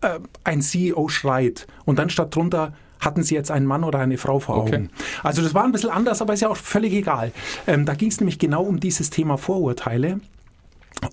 äh, 0.00 0.18
ein 0.42 0.62
CEO 0.62 1.08
schreit. 1.08 1.66
Und 1.84 1.98
dann 1.98 2.10
stand 2.10 2.34
drunter, 2.34 2.74
hatten 3.04 3.22
sie 3.22 3.34
jetzt 3.34 3.50
einen 3.50 3.66
Mann 3.66 3.84
oder 3.84 3.98
eine 3.98 4.18
Frau 4.18 4.38
vor 4.40 4.56
Augen. 4.56 4.90
Okay. 4.90 5.04
Also 5.22 5.42
das 5.42 5.54
war 5.54 5.64
ein 5.64 5.72
bisschen 5.72 5.90
anders, 5.90 6.22
aber 6.22 6.34
ist 6.34 6.40
ja 6.40 6.48
auch 6.48 6.56
völlig 6.56 6.92
egal. 6.92 7.32
Ähm, 7.66 7.86
da 7.86 7.94
ging 7.94 8.08
es 8.08 8.20
nämlich 8.20 8.38
genau 8.38 8.62
um 8.62 8.80
dieses 8.80 9.10
Thema 9.10 9.36
Vorurteile. 9.38 10.20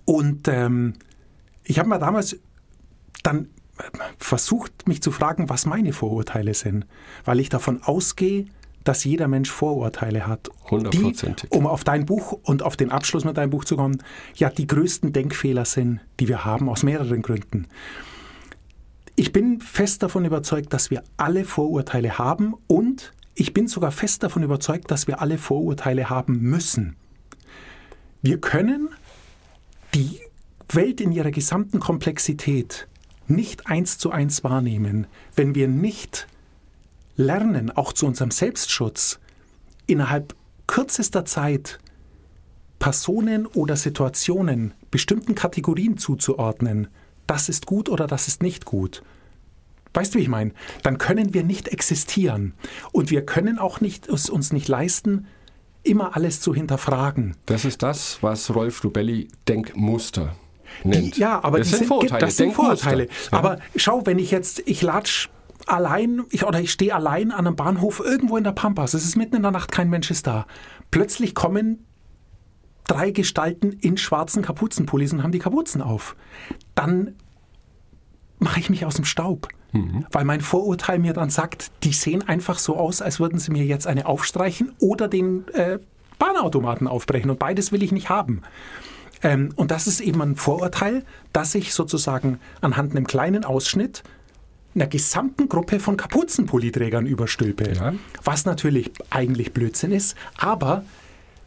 Und 0.06 0.48
ähm, 0.48 0.94
ich 1.64 1.80
habe 1.80 1.90
mir 1.90 2.00
damals 2.00 2.38
dann 3.24 3.48
versucht, 4.18 4.88
mich 4.88 5.02
zu 5.02 5.12
fragen, 5.12 5.50
was 5.50 5.66
meine 5.66 5.94
Vorurteile 5.94 6.54
sind, 6.54 6.86
weil 7.26 7.40
ich 7.40 7.50
davon 7.50 7.82
ausgehe, 7.84 8.46
dass 8.84 9.04
jeder 9.04 9.28
Mensch 9.28 9.52
Vorurteile 9.52 10.28
hat. 10.28 10.50
Die, 10.72 11.14
um 11.50 11.68
auf 11.68 11.84
dein 11.84 12.06
Buch 12.06 12.32
und 12.44 12.64
auf 12.64 12.76
den 12.76 12.92
Abschluss 12.92 13.26
mit 13.26 13.38
deinem 13.38 13.52
Buch 13.52 13.64
zu 13.64 13.76
kommen, 13.76 14.02
ja 14.36 14.50
die 14.50 14.68
größten 14.68 15.14
Denkfehler 15.14 15.66
sind, 15.66 16.00
die 16.20 16.28
wir 16.28 16.46
haben, 16.46 16.68
aus 16.70 16.84
mehreren 16.84 17.22
Gründen. 17.22 17.68
Ich 19.22 19.32
bin 19.32 19.62
fest 19.62 20.02
davon 20.02 20.26
überzeugt, 20.26 20.74
dass 20.74 20.90
wir 20.90 21.04
alle 21.16 21.46
Vorurteile 21.46 22.18
haben 22.18 22.56
und 22.66 23.14
ich 23.36 23.54
bin 23.54 23.68
sogar 23.68 23.92
fest 23.92 24.24
davon 24.24 24.42
überzeugt, 24.42 24.90
dass 24.90 25.06
wir 25.06 25.22
alle 25.22 25.38
Vorurteile 25.38 26.10
haben 26.10 26.40
müssen. 26.40 26.96
Wir 28.24 28.42
können 28.42 28.90
die 29.94 30.22
Welt 30.70 31.02
in 31.02 31.12
ihrer 31.12 31.30
gesamten 31.30 31.80
Komplexität 31.80 32.88
nicht 33.28 33.68
eins 33.68 34.00
zu 34.00 34.10
eins 34.10 34.44
wahrnehmen, 34.44 35.06
wenn 35.36 35.54
wir 35.54 35.68
nicht 35.68 36.26
lernen, 37.16 37.70
auch 37.70 37.94
zu 37.94 38.08
unserem 38.08 38.32
Selbstschutz, 38.32 39.20
innerhalb 39.86 40.36
kürzester 40.66 41.26
Zeit 41.26 41.78
Personen 42.80 43.46
oder 43.46 43.76
Situationen 43.76 44.74
bestimmten 44.90 45.36
Kategorien 45.36 46.00
zuzuordnen, 46.00 46.88
das 47.28 47.50
ist 47.50 47.68
gut 47.68 47.88
oder 47.88 48.08
das 48.08 48.28
ist 48.28 48.42
nicht 48.42 48.66
gut. 48.66 49.04
Weißt 49.94 50.14
du, 50.14 50.20
wie 50.20 50.24
ich 50.24 50.30
meine? 50.30 50.54
Dann 50.84 50.98
können 50.98 51.34
wir 51.34 51.44
nicht 51.44 51.68
existieren. 51.68 52.54
Und 52.92 53.12
wir 53.12 53.26
können 53.26 53.60
auch 53.60 53.82
nicht, 53.82 54.08
es 54.08 54.30
uns 54.30 54.54
nicht 54.54 54.68
leisten, 54.68 55.28
immer 55.84 56.16
alles 56.16 56.42
zu 56.42 56.54
hinterfragen. 56.54 57.36
Das 57.46 57.66
ist 57.66 57.84
das, 57.84 58.22
was 58.22 58.54
Rolf 58.54 58.84
Rubelli 58.84 59.28
Denkmuster 59.48 60.36
nennt. 60.84 61.18
Die, 61.18 61.20
ja, 61.20 61.44
aber 61.44 61.60
das 61.60 61.70
sind, 61.70 61.80
sind 61.80 61.88
Vorurteile. 61.88 62.22
Das 62.22 62.38
sind 62.38 62.54
Vorurteile. 62.54 63.06
Ja. 63.06 63.38
Aber 63.38 63.60
schau, 63.76 64.06
wenn 64.06 64.20
ich 64.20 64.32
jetzt, 64.32 64.62
ich 64.66 64.82
latsch 64.82 65.30
allein 65.68 66.24
ich, 66.30 66.46
oder 66.46 66.60
ich 66.60 66.72
stehe 66.72 66.94
allein 66.94 67.32
an 67.32 67.48
einem 67.48 67.56
Bahnhof 67.56 68.00
irgendwo 68.00 68.38
in 68.38 68.44
der 68.44 68.52
Pampas, 68.52 68.94
es 68.94 69.04
ist 69.04 69.16
mitten 69.16 69.36
in 69.36 69.42
der 69.42 69.52
Nacht, 69.52 69.72
kein 69.72 69.90
Mensch 69.90 70.12
ist 70.12 70.28
da. 70.28 70.46
Plötzlich 70.90 71.36
kommen 71.36 71.86
drei 72.88 73.12
Gestalten 73.12 73.72
in 73.72 73.98
schwarzen 73.98 74.42
Kapuzenpullis 74.42 75.14
und 75.14 75.24
haben 75.24 75.32
die 75.32 75.40
Kapuzen 75.40 75.82
auf. 75.82 76.16
Dann 76.76 77.16
mache 78.40 78.60
ich 78.60 78.70
mich 78.70 78.86
aus 78.86 78.96
dem 78.96 79.06
Staub. 79.06 79.48
Mhm. 79.72 80.06
Weil 80.12 80.26
mein 80.26 80.42
Vorurteil 80.42 81.00
mir 81.00 81.14
dann 81.14 81.30
sagt, 81.30 81.72
die 81.84 81.94
sehen 81.94 82.28
einfach 82.28 82.60
so 82.60 82.78
aus, 82.78 83.02
als 83.02 83.20
würden 83.20 83.40
sie 83.40 83.52
mir 83.52 83.66
jetzt 83.66 83.88
eine 83.88 84.06
aufstreichen 84.06 84.74
oder 84.80 85.08
den 85.08 85.48
äh, 85.50 85.80
Bahnautomaten 86.20 86.88
aufbrechen. 86.88 87.30
Und 87.30 87.40
beides 87.40 87.72
will 87.72 87.84
ich 87.84 87.92
nicht 87.92 88.10
haben. 88.10 88.42
Ähm, 89.24 89.54
und 89.56 89.72
das 89.72 89.88
ist 89.88 90.02
eben 90.02 90.22
ein 90.22 90.36
Vorurteil, 90.36 91.04
dass 91.34 91.56
ich 91.56 91.74
sozusagen 91.74 92.40
anhand 92.62 92.92
einem 92.92 93.08
kleinen 93.08 93.46
Ausschnitt 93.46 94.04
einer 94.74 94.88
gesamten 94.88 95.50
Gruppe 95.50 95.80
von 95.80 95.98
Kapuzenpulliträgern 95.98 97.06
überstülpe. 97.06 97.74
Ja. 97.74 97.94
Was 98.24 98.46
natürlich 98.46 98.92
eigentlich 99.10 99.54
Blödsinn 99.54 99.92
ist, 99.92 100.16
aber 100.38 100.86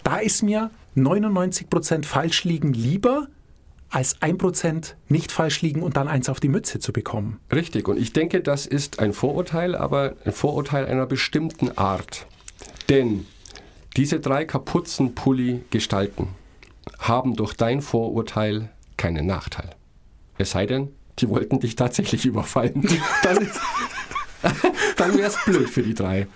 da 0.02 0.19
ist 0.19 0.43
mir 0.43 0.71
99% 0.97 2.04
falsch 2.04 2.45
liegen 2.45 2.75
lieber, 2.75 3.28
als 3.94 4.20
1% 4.20 4.94
nicht 5.08 5.30
falsch 5.30 5.62
liegen 5.62 5.82
und 5.82 5.96
dann 5.96 6.08
eins 6.08 6.28
auf 6.28 6.40
die 6.40 6.48
Mütze 6.48 6.80
zu 6.80 6.92
bekommen. 6.92 7.38
Richtig, 7.52 7.86
und 7.88 7.98
ich 7.98 8.12
denke, 8.12 8.40
das 8.40 8.66
ist 8.66 8.98
ein 8.98 9.12
Vorurteil, 9.12 9.76
aber 9.76 10.16
ein 10.24 10.32
Vorurteil 10.32 10.86
einer 10.86 11.06
bestimmten 11.06 11.78
Art. 11.78 12.26
Denn 12.88 13.26
diese 13.96 14.18
drei 14.18 14.44
Kapuzenpulli-Gestalten 14.44 16.28
haben 16.98 17.36
durch 17.36 17.54
dein 17.54 17.80
Vorurteil 17.80 18.70
keinen 18.96 19.26
Nachteil. 19.26 19.70
Es 20.38 20.50
sei 20.50 20.66
denn, 20.66 20.88
die 21.20 21.28
wollten 21.28 21.60
dich 21.60 21.76
tatsächlich 21.76 22.26
überfallen. 22.26 22.88
Dann, 23.22 23.48
dann 24.96 25.16
wäre 25.16 25.28
es 25.28 25.42
blöd 25.46 25.70
für 25.70 25.82
die 25.82 25.94
drei. 25.94 26.26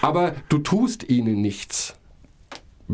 Aber 0.00 0.34
du 0.48 0.58
tust 0.58 1.08
ihnen 1.10 1.42
nichts. 1.42 1.96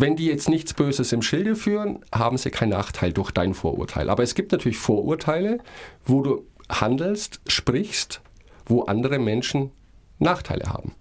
Wenn 0.00 0.14
die 0.14 0.26
jetzt 0.26 0.48
nichts 0.48 0.74
Böses 0.74 1.12
im 1.12 1.22
Schilde 1.22 1.56
führen, 1.56 2.04
haben 2.14 2.38
sie 2.38 2.52
keinen 2.52 2.68
Nachteil 2.68 3.12
durch 3.12 3.32
dein 3.32 3.52
Vorurteil. 3.52 4.10
Aber 4.10 4.22
es 4.22 4.36
gibt 4.36 4.52
natürlich 4.52 4.78
Vorurteile, 4.78 5.58
wo 6.04 6.22
du 6.22 6.46
handelst, 6.70 7.40
sprichst, 7.48 8.20
wo 8.66 8.82
andere 8.82 9.18
Menschen 9.18 9.72
Nachteile 10.20 10.66
haben. 10.66 10.92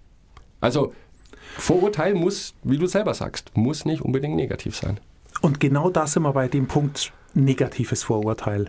Also 0.61 0.95
Vorurteil 1.59 2.15
muss, 2.15 2.55
wie 2.63 2.79
du 2.79 2.87
selber 2.87 3.13
sagst, 3.13 3.55
muss 3.55 3.85
nicht 3.85 4.01
unbedingt 4.01 4.35
negativ 4.35 4.75
sein. 4.75 4.99
Und 5.41 5.59
genau 5.59 5.91
da 5.91 6.07
sind 6.07 6.23
wir 6.23 6.33
bei 6.33 6.47
dem 6.47 6.67
Punkt 6.67 7.13
negatives 7.35 8.01
Vorurteil. 8.01 8.67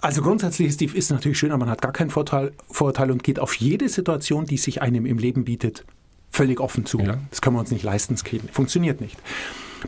Also 0.00 0.22
grundsätzlich 0.22 0.82
ist, 0.82 0.94
es 0.96 1.10
natürlich 1.10 1.38
schöner, 1.38 1.56
man 1.56 1.70
hat 1.70 1.82
gar 1.82 1.92
kein 1.92 2.10
Vorteil, 2.10 2.50
Vorurteil 2.68 3.12
und 3.12 3.22
geht 3.22 3.38
auf 3.38 3.54
jede 3.54 3.88
Situation, 3.88 4.44
die 4.44 4.56
sich 4.56 4.82
einem 4.82 5.06
im 5.06 5.18
Leben 5.18 5.44
bietet, 5.44 5.84
völlig 6.30 6.60
offen 6.60 6.86
zu. 6.86 7.00
Ja. 7.00 7.18
Das 7.30 7.40
können 7.40 7.56
wir 7.56 7.60
uns 7.60 7.70
nicht 7.70 7.82
leisten, 7.82 8.14
das 8.14 8.24
funktioniert 8.52 9.00
nicht. 9.00 9.18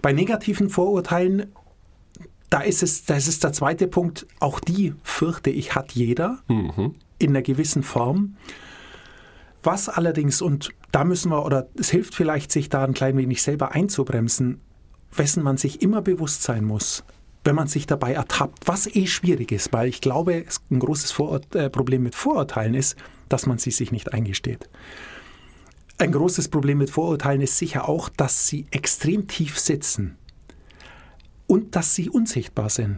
Bei 0.03 0.13
negativen 0.13 0.71
Vorurteilen, 0.71 1.53
da 2.49 2.61
ist 2.61 2.83
es, 2.83 3.05
das 3.05 3.29
ist 3.29 3.45
der 3.45 3.53
zweite 3.53 3.87
Punkt, 3.87 4.27
auch 4.41 4.61
die 4.61 4.95
fürchte 5.03 5.51
ich 5.51 5.75
hat 5.75 5.93
jeder 5.93 6.39
mhm. 6.49 6.95
in 7.19 7.31
einer 7.31 7.43
gewissen 7.43 7.83
Form. 7.83 8.37
Was 9.63 9.89
allerdings, 9.89 10.41
und 10.41 10.71
da 10.91 11.05
müssen 11.05 11.31
wir, 11.31 11.45
oder 11.45 11.69
es 11.79 11.91
hilft 11.91 12.15
vielleicht, 12.15 12.51
sich 12.51 12.69
da 12.69 12.85
ein 12.85 12.95
klein 12.95 13.17
wenig 13.17 13.43
selber 13.43 13.73
einzubremsen, 13.73 14.61
wessen 15.15 15.43
man 15.43 15.57
sich 15.57 15.83
immer 15.83 16.03
bewusst 16.03 16.43
sein 16.43 16.65
muss, 16.65 17.05
wenn 17.45 17.55
man 17.55 17.69
sich 17.69 17.87
dabei 17.87 18.13
ertappt, 18.13 18.67
was 18.67 18.87
eh 18.87 19.07
schwierig 19.07 19.53
ist, 19.53 19.73
weil 19.73 19.89
ich 19.89 20.01
glaube, 20.01 20.45
ein 20.71 20.79
großes 20.79 21.13
Vorur 21.13 21.41
äh, 21.55 21.69
Problem 21.69 22.03
mit 22.03 22.15
Vorurteilen 22.15 22.75
ist, 22.75 22.97
dass 23.29 23.47
man 23.47 23.59
sie 23.59 23.71
sich 23.71 23.93
nicht 23.93 24.13
eingesteht. 24.13 24.69
Ein 26.01 26.13
großes 26.13 26.49
Problem 26.49 26.79
mit 26.79 26.89
Vorurteilen 26.89 27.43
ist 27.43 27.59
sicher 27.59 27.87
auch, 27.87 28.09
dass 28.09 28.47
sie 28.47 28.65
extrem 28.71 29.29
tief 29.29 29.59
sitzen 29.59 30.17
und 31.47 31.77
dass 31.77 31.95
sie 31.95 32.09
unsichtbar 32.09 32.71
sind. 32.71 32.97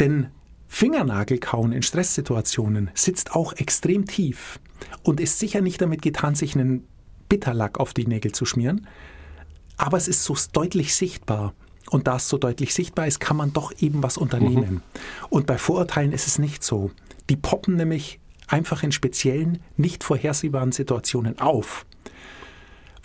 Denn 0.00 0.28
Fingernagelkauen 0.66 1.72
in 1.72 1.82
Stresssituationen 1.82 2.90
sitzt 2.94 3.32
auch 3.32 3.52
extrem 3.52 4.06
tief 4.06 4.60
und 5.02 5.20
ist 5.20 5.38
sicher 5.38 5.60
nicht 5.60 5.82
damit 5.82 6.00
getan, 6.00 6.34
sich 6.34 6.54
einen 6.54 6.88
Bitterlack 7.28 7.78
auf 7.78 7.92
die 7.92 8.06
Nägel 8.06 8.32
zu 8.32 8.46
schmieren, 8.46 8.86
aber 9.76 9.98
es 9.98 10.08
ist 10.08 10.24
so 10.24 10.34
deutlich 10.54 10.94
sichtbar. 10.94 11.52
Und 11.90 12.06
da 12.06 12.16
es 12.16 12.30
so 12.30 12.38
deutlich 12.38 12.72
sichtbar 12.72 13.06
ist, 13.06 13.20
kann 13.20 13.36
man 13.36 13.52
doch 13.52 13.74
eben 13.78 14.02
was 14.02 14.16
unternehmen. 14.16 14.76
Mhm. 14.76 14.82
Und 15.28 15.46
bei 15.46 15.58
Vorurteilen 15.58 16.12
ist 16.12 16.26
es 16.26 16.38
nicht 16.38 16.64
so. 16.64 16.90
Die 17.28 17.36
poppen 17.36 17.76
nämlich 17.76 18.20
einfach 18.46 18.82
in 18.82 18.90
speziellen, 18.90 19.58
nicht 19.76 20.02
vorhersehbaren 20.02 20.72
Situationen 20.72 21.38
auf. 21.40 21.84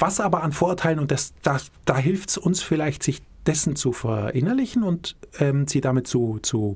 Was 0.02 0.20
aber 0.20 0.42
an 0.42 0.52
Vorurteilen, 0.52 0.98
und 0.98 1.12
das, 1.12 1.36
da, 1.44 1.60
da 1.86 1.96
hilft 1.96 2.32
es 2.32 2.38
uns 2.40 2.64
vielleicht, 2.64 3.04
sich 3.04 3.22
dessen 3.46 3.76
zu 3.76 3.94
verinnerlichen 3.94 4.82
und 4.82 5.16
ähm, 5.40 5.68
sie 5.68 5.80
damit 5.80 6.08
zu, 6.08 6.40
zu 6.42 6.74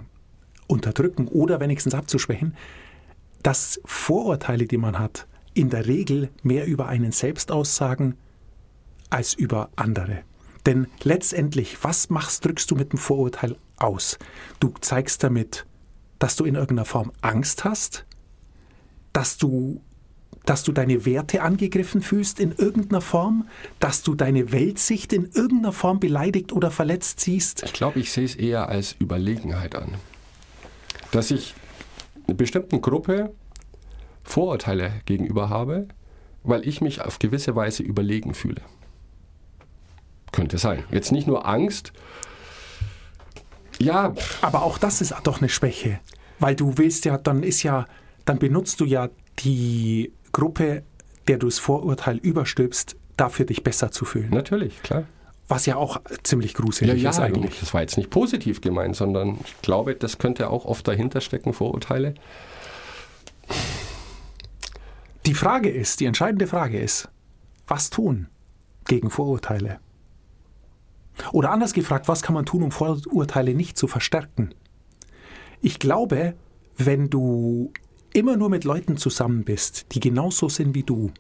unterdrücken 0.68 1.28
oder 1.28 1.60
wenigstens 1.60 1.96
abzuschwächen, 1.96 2.56
dass 3.42 3.82
Vorurteile, 3.84 4.68
die 4.68 4.78
man 4.78 5.00
hat, 5.00 5.26
in 5.56 5.72
der 5.72 5.88
Regel 5.88 6.30
mehr 6.44 6.68
über 6.68 6.88
einen 6.88 7.12
selbst 7.12 7.52
aussagen 7.52 8.16
als 9.10 9.34
über 9.34 9.70
andere. 9.76 10.22
Denn 10.68 10.86
letztendlich, 11.02 11.84
was 11.84 12.12
machst, 12.12 12.46
drückst 12.46 12.70
du 12.70 12.76
mit 12.76 12.92
dem 12.92 13.00
Vorurteil 13.00 13.56
aus? 13.78 14.20
Du 14.60 14.72
zeigst 14.82 15.24
damit, 15.24 15.66
dass 16.20 16.36
du 16.36 16.46
in 16.46 16.54
irgendeiner 16.54 16.86
Form 16.86 17.12
Angst 17.22 17.64
hast, 17.64 18.06
dass 19.14 19.40
du, 19.40 19.82
dass 20.46 20.64
du 20.64 20.72
deine 20.72 21.06
Werte 21.06 21.42
angegriffen 21.42 22.02
fühlst 22.02 22.40
in 22.40 22.52
irgendeiner 22.52 23.02
Form, 23.02 23.48
dass 23.80 24.04
du 24.04 24.16
deine 24.16 24.52
Weltsicht 24.52 25.12
in 25.14 25.26
irgendeiner 25.26 25.74
Form 25.74 26.00
beleidigt 26.00 26.54
oder 26.54 26.72
verletzt 26.72 27.20
siehst. 27.20 27.64
Ich 27.64 27.74
glaube, 27.74 28.00
ich 28.00 28.12
sehe 28.12 28.26
es 28.26 28.36
eher 28.36 28.70
als 28.70 28.96
Überlegenheit 29.00 29.76
an. 29.76 29.96
Dass 31.12 31.32
ich 31.32 31.56
einer 32.28 32.36
bestimmten 32.36 32.82
Gruppe 32.82 33.34
Vorurteile 34.24 34.92
gegenüber 35.06 35.50
habe, 35.50 35.88
weil 36.44 36.68
ich 36.68 36.82
mich 36.82 37.02
auf 37.02 37.20
gewisse 37.20 37.56
Weise 37.56 37.84
überlegen 37.84 38.34
fühle. 38.34 38.62
Könnte 40.32 40.58
sein. 40.58 40.84
Jetzt 40.92 41.12
nicht 41.12 41.28
nur 41.28 41.48
Angst. 41.48 41.94
Ja. 43.80 44.14
Aber 44.42 44.64
auch 44.64 44.78
das 44.78 45.02
ist 45.02 45.14
doch 45.24 45.40
eine 45.40 45.50
Schwäche. 45.50 46.00
Weil 46.40 46.56
du 46.56 46.78
willst 46.78 47.06
ja, 47.06 47.18
dann 47.18 47.44
ist 47.44 47.64
ja, 47.64 47.86
dann 48.26 48.40
benutzt 48.40 48.80
du 48.80 48.86
ja 48.86 49.10
die 49.40 50.12
Gruppe, 50.36 50.84
der 51.30 51.38
du 51.38 51.48
das 51.48 51.60
Vorurteil 51.60 52.18
überstülpst, 52.18 52.98
dafür 53.16 53.46
dich 53.46 53.64
besser 53.64 53.92
zu 53.92 54.04
fühlen. 54.04 54.32
Natürlich, 54.32 54.84
klar. 54.84 55.06
Was 55.48 55.66
ja 55.66 55.78
auch 55.78 56.02
ziemlich 56.24 56.54
gruselig 56.54 57.02
ja, 57.02 57.12
ist 57.12 57.20
eigentlich. 57.20 57.62
Das 57.62 57.74
war 57.74 57.80
jetzt 57.80 57.96
nicht 57.96 58.10
positiv 58.10 58.60
gemeint, 58.60 58.98
sondern 58.98 59.38
ich 59.46 59.62
glaube, 59.62 59.96
das 59.96 60.18
könnte 60.18 60.50
auch 60.50 60.66
oft 60.66 60.86
dahinter 60.90 61.22
stecken, 61.22 61.54
Vorurteile. 61.54 62.16
Die 65.26 65.34
Frage 65.34 65.70
ist, 65.70 66.02
die 66.02 66.06
entscheidende 66.06 66.48
Frage 66.48 66.80
ist, 66.80 67.08
was 67.66 67.90
tun 67.90 68.28
gegen 68.90 69.10
Vorurteile? 69.10 69.80
Oder 71.32 71.52
anders 71.52 71.72
gefragt, 71.72 72.10
was 72.10 72.24
kann 72.24 72.36
man 72.36 72.46
tun, 72.46 72.62
um 72.62 72.72
Vorurteile 72.72 73.54
nicht 73.54 73.78
zu 73.78 73.88
verstärken? 73.88 74.54
Ich 75.62 75.80
glaube, 75.80 76.34
wenn 76.78 77.10
du 77.10 77.72
immer 78.16 78.38
nur 78.38 78.50
mit 78.50 78.64
Leuten 78.64 78.98
zusammen 78.98 79.44
bist, 79.44 79.88
die 79.92 80.00
genauso 80.00 80.50
sind 80.50 80.74
wie 80.74 80.84
du, 80.84 81.12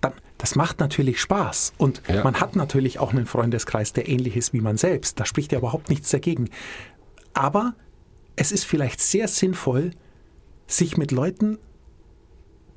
dann, 0.00 0.12
das 0.36 0.56
macht 0.56 0.80
natürlich 0.80 1.20
Spaß. 1.20 1.74
Und 1.78 2.02
ja. 2.08 2.24
man 2.24 2.40
hat 2.40 2.56
natürlich 2.56 2.98
auch 2.98 3.12
einen 3.12 3.26
Freundeskreis, 3.26 3.92
der 3.92 4.08
ähnlich 4.08 4.36
ist 4.36 4.52
wie 4.52 4.60
man 4.60 4.76
selbst. 4.76 5.20
Da 5.20 5.24
spricht 5.24 5.52
ja 5.52 5.58
überhaupt 5.58 5.88
nichts 5.88 6.10
dagegen. 6.10 6.50
Aber 7.34 7.74
es 8.36 8.50
ist 8.50 8.64
vielleicht 8.64 9.00
sehr 9.00 9.28
sinnvoll, 9.28 9.92
sich 10.66 10.96
mit 10.96 11.12
Leuten 11.12 11.58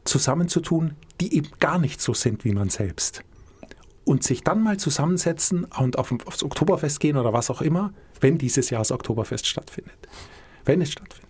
zusammenzutun, 0.04 0.94
die 1.20 1.36
eben 1.36 1.50
gar 1.60 1.80
nicht 1.80 2.02
so 2.02 2.14
sind 2.14 2.46
wie 2.46 2.52
man 2.52 2.70
selbst 2.70 3.24
und 4.04 4.24
sich 4.24 4.44
dann 4.44 4.62
mal 4.62 4.78
zusammensetzen 4.78 5.66
und 5.66 5.98
auf, 5.98 6.14
aufs 6.26 6.44
Oktoberfest 6.44 7.00
gehen 7.00 7.18
oder 7.18 7.34
was 7.34 7.50
auch 7.50 7.62
immer, 7.62 7.92
wenn 8.22 8.38
dieses 8.38 8.70
Jahr 8.70 8.82
das 8.82 8.92
Oktoberfest 8.92 9.48
stattfindet. 9.48 9.98
Wenn 10.64 10.82
es 10.82 10.92
stattfindet. 10.92 11.26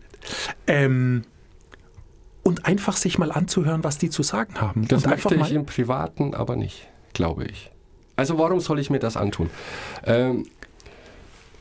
Ähm, 0.67 1.23
und 2.45 2.65
einfach 2.65 2.95
sich 2.95 3.17
mal 3.17 3.31
anzuhören, 3.31 3.83
was 3.83 3.97
die 3.97 4.09
zu 4.09 4.21
sagen 4.21 4.61
haben. 4.61 4.87
Das 4.87 5.03
und 5.03 5.09
möchte 5.09 5.35
ich 5.35 5.51
im 5.51 5.65
Privaten 5.65 6.35
aber 6.35 6.55
nicht, 6.55 6.87
glaube 7.13 7.45
ich. 7.45 7.71
Also 8.15 8.37
warum 8.37 8.59
soll 8.59 8.79
ich 8.79 8.89
mir 8.89 8.99
das 8.99 9.17
antun? 9.17 9.49
Ähm, 10.05 10.45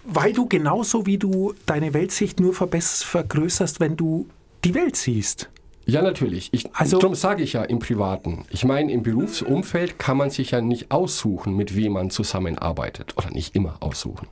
Weil 0.04 0.34
du 0.34 0.46
genauso 0.46 1.06
wie 1.06 1.16
du 1.16 1.54
deine 1.64 1.94
Weltsicht 1.94 2.38
nur 2.38 2.52
vergrößerst, 2.52 3.80
wenn 3.80 3.96
du 3.96 4.28
die 4.62 4.74
Welt 4.74 4.96
siehst. 4.96 5.48
Ja, 5.86 6.02
natürlich. 6.02 6.50
Ich, 6.52 6.74
also, 6.74 6.98
darum 6.98 7.14
sage 7.14 7.42
ich 7.42 7.54
ja 7.54 7.62
im 7.62 7.78
Privaten. 7.78 8.44
Ich 8.50 8.64
meine, 8.64 8.92
im 8.92 9.02
Berufsumfeld 9.02 9.98
kann 9.98 10.16
man 10.16 10.30
sich 10.30 10.52
ja 10.52 10.60
nicht 10.60 10.90
aussuchen, 10.90 11.56
mit 11.56 11.76
wem 11.76 11.92
man 11.92 12.10
zusammenarbeitet. 12.10 13.14
Oder 13.16 13.30
nicht 13.30 13.54
immer 13.54 13.76
aussuchen. 13.80 14.28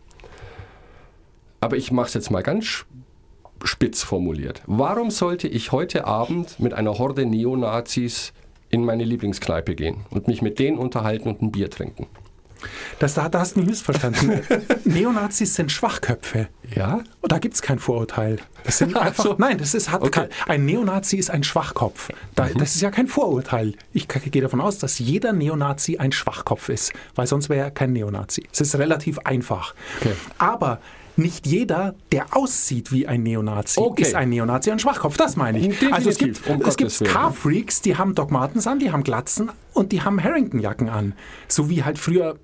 Aber 1.60 1.76
ich 1.76 1.92
mache 1.92 2.08
es 2.08 2.14
jetzt 2.14 2.30
mal 2.30 2.42
ganz 2.42 2.84
spitz 3.64 4.02
formuliert. 4.02 4.62
Warum 4.66 5.10
sollte 5.10 5.48
ich 5.48 5.72
heute 5.72 6.06
Abend 6.06 6.58
mit 6.60 6.74
einer 6.74 6.98
Horde 6.98 7.26
Neonazis 7.26 8.32
in 8.70 8.84
meine 8.84 9.04
Lieblingskneipe 9.04 9.74
gehen 9.74 10.04
und 10.10 10.28
mich 10.28 10.42
mit 10.42 10.58
denen 10.58 10.78
unterhalten 10.78 11.28
und 11.28 11.42
ein 11.42 11.52
Bier 11.52 11.70
trinken? 11.70 12.06
Das, 12.98 13.14
da, 13.14 13.28
da 13.28 13.40
hast 13.40 13.56
du 13.56 13.60
mich 13.60 13.70
missverstanden. 13.70 14.40
Neonazis 14.84 15.54
sind 15.54 15.72
Schwachköpfe. 15.72 16.48
Ja? 16.74 17.00
Und 17.20 17.32
da 17.32 17.38
gibt 17.38 17.54
es 17.54 17.62
kein 17.62 17.78
Vorurteil. 17.78 18.38
Das 18.64 18.78
sind 18.78 18.96
einfach, 18.96 19.24
so. 19.24 19.34
Nein, 19.38 19.58
das 19.58 19.74
ist, 19.74 19.90
hat 19.90 20.02
okay. 20.02 20.28
ein 20.46 20.64
Neonazi 20.64 21.16
ist 21.16 21.30
ein 21.30 21.42
Schwachkopf. 21.42 22.10
Da, 22.34 22.44
mhm. 22.44 22.58
Das 22.58 22.74
ist 22.74 22.80
ja 22.80 22.90
kein 22.90 23.08
Vorurteil. 23.08 23.74
Ich 23.92 24.08
gehe 24.08 24.42
davon 24.42 24.60
aus, 24.60 24.78
dass 24.78 24.98
jeder 24.98 25.32
Neonazi 25.32 25.98
ein 25.98 26.12
Schwachkopf 26.12 26.68
ist, 26.68 26.92
weil 27.14 27.26
sonst 27.26 27.48
wäre 27.48 27.64
er 27.66 27.70
kein 27.70 27.92
Neonazi. 27.92 28.44
Es 28.52 28.60
ist 28.60 28.78
relativ 28.78 29.18
einfach. 29.20 29.74
Okay. 30.00 30.12
Aber 30.38 30.78
nicht 31.16 31.46
jeder, 31.46 31.94
der 32.10 32.36
aussieht 32.36 32.92
wie 32.92 33.06
ein 33.06 33.22
Neonazi, 33.22 33.80
okay. 33.80 34.02
ist 34.02 34.14
ein 34.14 34.30
Neonazi, 34.30 34.70
ein 34.70 34.78
Schwachkopf. 34.78 35.16
Das 35.16 35.36
meine 35.36 35.58
ich. 35.58 35.68
Definitiv, 35.68 35.92
also 35.92 36.10
es 36.10 36.18
gibt, 36.18 36.46
um 36.48 36.62
es 36.62 36.76
gibt 36.76 37.04
Car-Freaks, 37.04 37.82
die 37.82 37.96
haben 37.96 38.14
Doc 38.14 38.30
Martens 38.30 38.66
an, 38.66 38.78
die 38.78 38.90
haben 38.92 39.04
Glatzen 39.04 39.50
und 39.74 39.92
die 39.92 40.02
haben 40.02 40.22
Harrington-Jacken 40.22 40.88
an. 40.88 41.14
So 41.48 41.68
wie 41.68 41.84
halt 41.84 41.98
früher 41.98 42.38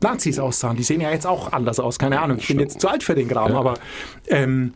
Nazis 0.00 0.38
aussahen. 0.38 0.76
Die 0.76 0.82
sehen 0.82 1.00
ja 1.00 1.10
jetzt 1.10 1.26
auch 1.26 1.52
anders 1.52 1.80
aus. 1.80 1.98
Keine 1.98 2.20
Ahnung, 2.20 2.38
ich 2.38 2.48
bin 2.48 2.58
jetzt 2.60 2.80
zu 2.80 2.88
alt 2.88 3.02
für 3.02 3.14
den 3.14 3.28
Kram, 3.28 3.52
Ja. 3.52 3.58
aber 3.58 3.74
ähm, 4.26 4.74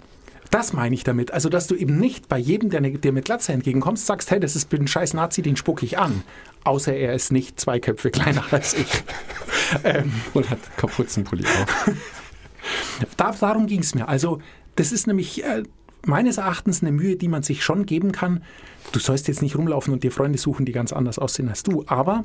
das 0.51 0.73
meine 0.73 0.95
ich 0.95 1.05
damit. 1.05 1.33
Also, 1.33 1.49
dass 1.49 1.67
du 1.67 1.75
eben 1.75 1.99
nicht 1.99 2.29
bei 2.29 2.39
jedem, 2.39 2.71
der 2.71 2.81
dir 2.81 3.13
mit 3.13 3.25
Glatze 3.25 3.53
entgegenkommst, 3.53 4.07
sagst, 4.07 4.31
hey, 4.31 4.41
das 4.41 4.55
ist 4.57 4.73
ein 4.73 4.87
scheiß 4.87 5.15
Nazi, 5.15 5.43
den 5.43 5.57
spuck 5.57 5.83
ich 5.83 5.99
an. 5.99 6.23
Außer 6.65 6.95
er 6.95 7.15
ist 7.15 7.33
nicht 7.33 7.61
zwei 7.61 7.81
Köpfe 7.81 8.11
kleiner 8.13 8.45
als 8.51 8.75
ich. 8.75 8.87
ähm, 9.85 10.13
Und 10.35 10.49
hat 10.51 10.59
Kapuzenpulli 10.77 11.45
auf. 11.45 11.91
da, 13.17 13.33
darum 13.33 13.67
ging 13.67 13.81
es 13.81 13.95
mir. 13.95 14.09
Also, 14.09 14.39
das 14.77 14.93
ist 14.93 15.07
nämlich 15.07 15.45
äh, 15.45 15.63
meines 16.05 16.39
Erachtens 16.39 16.83
eine 16.83 16.93
Mühe, 16.93 17.17
die 17.17 17.29
man 17.29 17.43
sich 17.43 17.65
schon 17.65 17.87
geben 17.87 18.13
kann. 18.13 18.43
Du 18.93 18.99
sollst 18.99 19.29
jetzt 19.29 19.43
nicht 19.43 19.57
rumlaufen 19.57 19.93
und 19.93 20.03
dir 20.05 20.13
Freunde 20.13 20.39
suchen, 20.39 20.65
die 20.67 20.73
ganz 20.73 20.93
anders 20.93 21.19
aussehen 21.19 21.49
als 21.49 21.63
du, 21.63 21.85
aber 21.87 22.25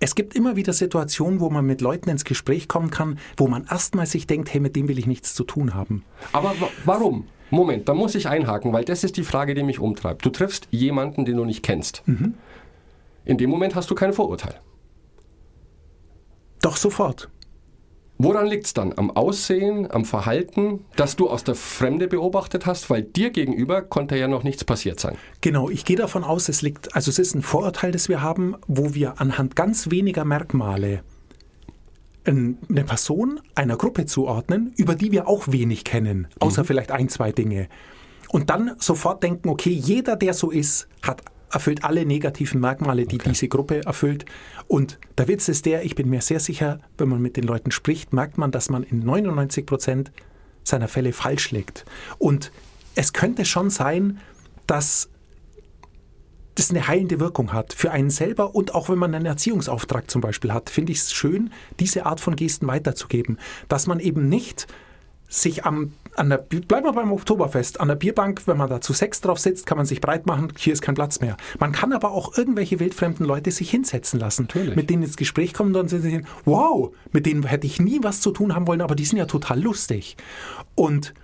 es 0.00 0.14
gibt 0.14 0.34
immer 0.34 0.54
wieder 0.56 0.72
Situationen, 0.72 1.40
wo 1.40 1.48
man 1.50 1.64
mit 1.64 1.80
Leuten 1.80 2.10
ins 2.10 2.24
Gespräch 2.24 2.68
kommen 2.68 2.90
kann, 2.90 3.18
wo 3.36 3.46
man 3.48 3.64
erstmal 3.70 4.06
sich 4.06 4.26
denkt, 4.26 4.52
hey, 4.52 4.60
mit 4.60 4.76
dem 4.76 4.86
will 4.88 4.98
ich 4.98 5.06
nichts 5.06 5.34
zu 5.34 5.44
tun 5.44 5.72
haben. 5.74 6.04
Aber 6.32 6.50
wa- 6.60 6.68
warum? 6.84 7.26
Moment, 7.50 7.88
da 7.88 7.94
muss 7.94 8.14
ich 8.14 8.28
einhaken, 8.28 8.72
weil 8.72 8.84
das 8.84 9.02
ist 9.04 9.16
die 9.16 9.22
Frage, 9.22 9.54
die 9.54 9.62
mich 9.62 9.78
umtreibt. 9.78 10.24
Du 10.26 10.30
triffst 10.30 10.68
jemanden, 10.72 11.24
den 11.24 11.36
du 11.36 11.44
nicht 11.44 11.62
kennst. 11.62 12.02
In 13.24 13.38
dem 13.38 13.48
Moment 13.50 13.74
hast 13.76 13.90
du 13.90 13.94
kein 13.94 14.12
Vorurteil. 14.12 14.60
Doch 16.60 16.76
sofort. 16.76 17.28
Woran 18.16 18.46
liegt 18.46 18.66
es 18.66 18.74
dann? 18.74 18.96
Am 18.96 19.10
Aussehen, 19.10 19.90
am 19.90 20.04
Verhalten, 20.04 20.84
das 20.94 21.16
du 21.16 21.28
aus 21.28 21.42
der 21.42 21.56
Fremde 21.56 22.06
beobachtet 22.06 22.64
hast? 22.64 22.88
Weil 22.88 23.02
dir 23.02 23.30
gegenüber 23.30 23.82
konnte 23.82 24.16
ja 24.16 24.28
noch 24.28 24.44
nichts 24.44 24.64
passiert 24.64 25.00
sein. 25.00 25.16
Genau, 25.40 25.68
ich 25.68 25.84
gehe 25.84 25.96
davon 25.96 26.22
aus, 26.22 26.48
es 26.48 26.62
liegt, 26.62 26.94
also 26.94 27.10
es 27.10 27.18
ist 27.18 27.34
ein 27.34 27.42
Vorurteil, 27.42 27.90
das 27.90 28.08
wir 28.08 28.22
haben, 28.22 28.54
wo 28.68 28.94
wir 28.94 29.20
anhand 29.20 29.56
ganz 29.56 29.90
weniger 29.90 30.24
Merkmale 30.24 31.02
ein- 32.26 32.56
eine 32.70 32.84
Person 32.84 33.40
einer 33.54 33.76
Gruppe 33.76 34.06
zuordnen, 34.06 34.72
über 34.76 34.94
die 34.94 35.12
wir 35.12 35.28
auch 35.28 35.48
wenig 35.48 35.84
kennen, 35.84 36.28
außer 36.38 36.64
vielleicht 36.64 36.90
ein, 36.92 37.08
zwei 37.08 37.32
Dinge. 37.32 37.68
Und 38.30 38.48
dann 38.48 38.76
sofort 38.78 39.22
denken, 39.22 39.48
okay, 39.48 39.70
jeder, 39.70 40.16
der 40.16 40.32
so 40.34 40.50
ist, 40.50 40.88
hat 41.02 41.22
erfüllt 41.54 41.84
alle 41.84 42.04
negativen 42.04 42.60
Merkmale, 42.60 43.06
die 43.06 43.18
diese 43.18 43.48
Gruppe 43.48 43.84
erfüllt. 43.84 44.24
Und 44.66 44.98
der 45.16 45.28
Witz 45.28 45.48
ist 45.48 45.66
der, 45.66 45.84
ich 45.84 45.94
bin 45.94 46.10
mir 46.10 46.20
sehr 46.20 46.40
sicher, 46.40 46.80
wenn 46.98 47.08
man 47.08 47.22
mit 47.22 47.36
den 47.36 47.44
Leuten 47.44 47.70
spricht, 47.70 48.12
merkt 48.12 48.38
man, 48.38 48.50
dass 48.50 48.70
man 48.70 48.82
in 48.82 49.00
99 49.00 49.66
Prozent 49.66 50.12
seiner 50.64 50.88
Fälle 50.88 51.12
falsch 51.12 51.50
liegt. 51.50 51.84
Und 52.18 52.50
es 52.94 53.12
könnte 53.12 53.44
schon 53.44 53.70
sein, 53.70 54.18
dass 54.66 55.10
das 56.54 56.70
eine 56.70 56.86
heilende 56.86 57.18
Wirkung 57.18 57.52
hat 57.52 57.72
für 57.72 57.90
einen 57.90 58.10
selber 58.10 58.54
und 58.54 58.74
auch 58.74 58.88
wenn 58.88 58.98
man 58.98 59.14
einen 59.14 59.26
Erziehungsauftrag 59.26 60.08
zum 60.08 60.20
Beispiel 60.20 60.52
hat, 60.52 60.70
finde 60.70 60.92
ich 60.92 60.98
es 60.98 61.12
schön, 61.12 61.50
diese 61.80 62.06
Art 62.06 62.20
von 62.20 62.36
Gesten 62.36 62.66
weiterzugeben. 62.68 63.38
Dass 63.68 63.86
man 63.86 63.98
eben 63.98 64.28
nicht 64.28 64.68
sich 65.28 65.64
am, 65.64 65.92
an 66.16 66.28
der, 66.28 66.38
bleiben 66.38 66.86
wir 66.86 66.92
beim 66.92 67.12
Oktoberfest, 67.12 67.80
an 67.80 67.88
der 67.88 67.96
Bierbank, 67.96 68.42
wenn 68.46 68.56
man 68.56 68.68
da 68.70 68.80
zu 68.80 68.92
sechs 68.92 69.20
drauf 69.20 69.38
sitzt, 69.38 69.66
kann 69.66 69.76
man 69.76 69.86
sich 69.86 70.00
breit 70.00 70.26
machen, 70.26 70.52
hier 70.56 70.72
ist 70.72 70.82
kein 70.82 70.94
Platz 70.94 71.20
mehr. 71.20 71.36
Man 71.58 71.72
kann 71.72 71.92
aber 71.92 72.12
auch 72.12 72.36
irgendwelche 72.38 72.78
wildfremden 72.80 73.26
Leute 73.26 73.50
sich 73.50 73.70
hinsetzen 73.70 74.20
lassen, 74.20 74.42
Natürlich. 74.42 74.76
mit 74.76 74.90
denen 74.90 75.02
ins 75.02 75.16
Gespräch 75.16 75.54
kommen 75.54 75.68
und 75.70 75.74
dann 75.74 75.88
sind 75.88 76.02
sie, 76.02 76.22
wow, 76.44 76.92
mit 77.12 77.26
denen 77.26 77.42
hätte 77.44 77.66
ich 77.66 77.80
nie 77.80 77.98
was 78.02 78.20
zu 78.20 78.30
tun 78.30 78.54
haben 78.54 78.66
wollen, 78.66 78.80
aber 78.80 78.94
die 78.94 79.04
sind 79.04 79.18
ja 79.18 79.26
total 79.26 79.60
lustig. 79.60 80.16
Und 80.74 81.14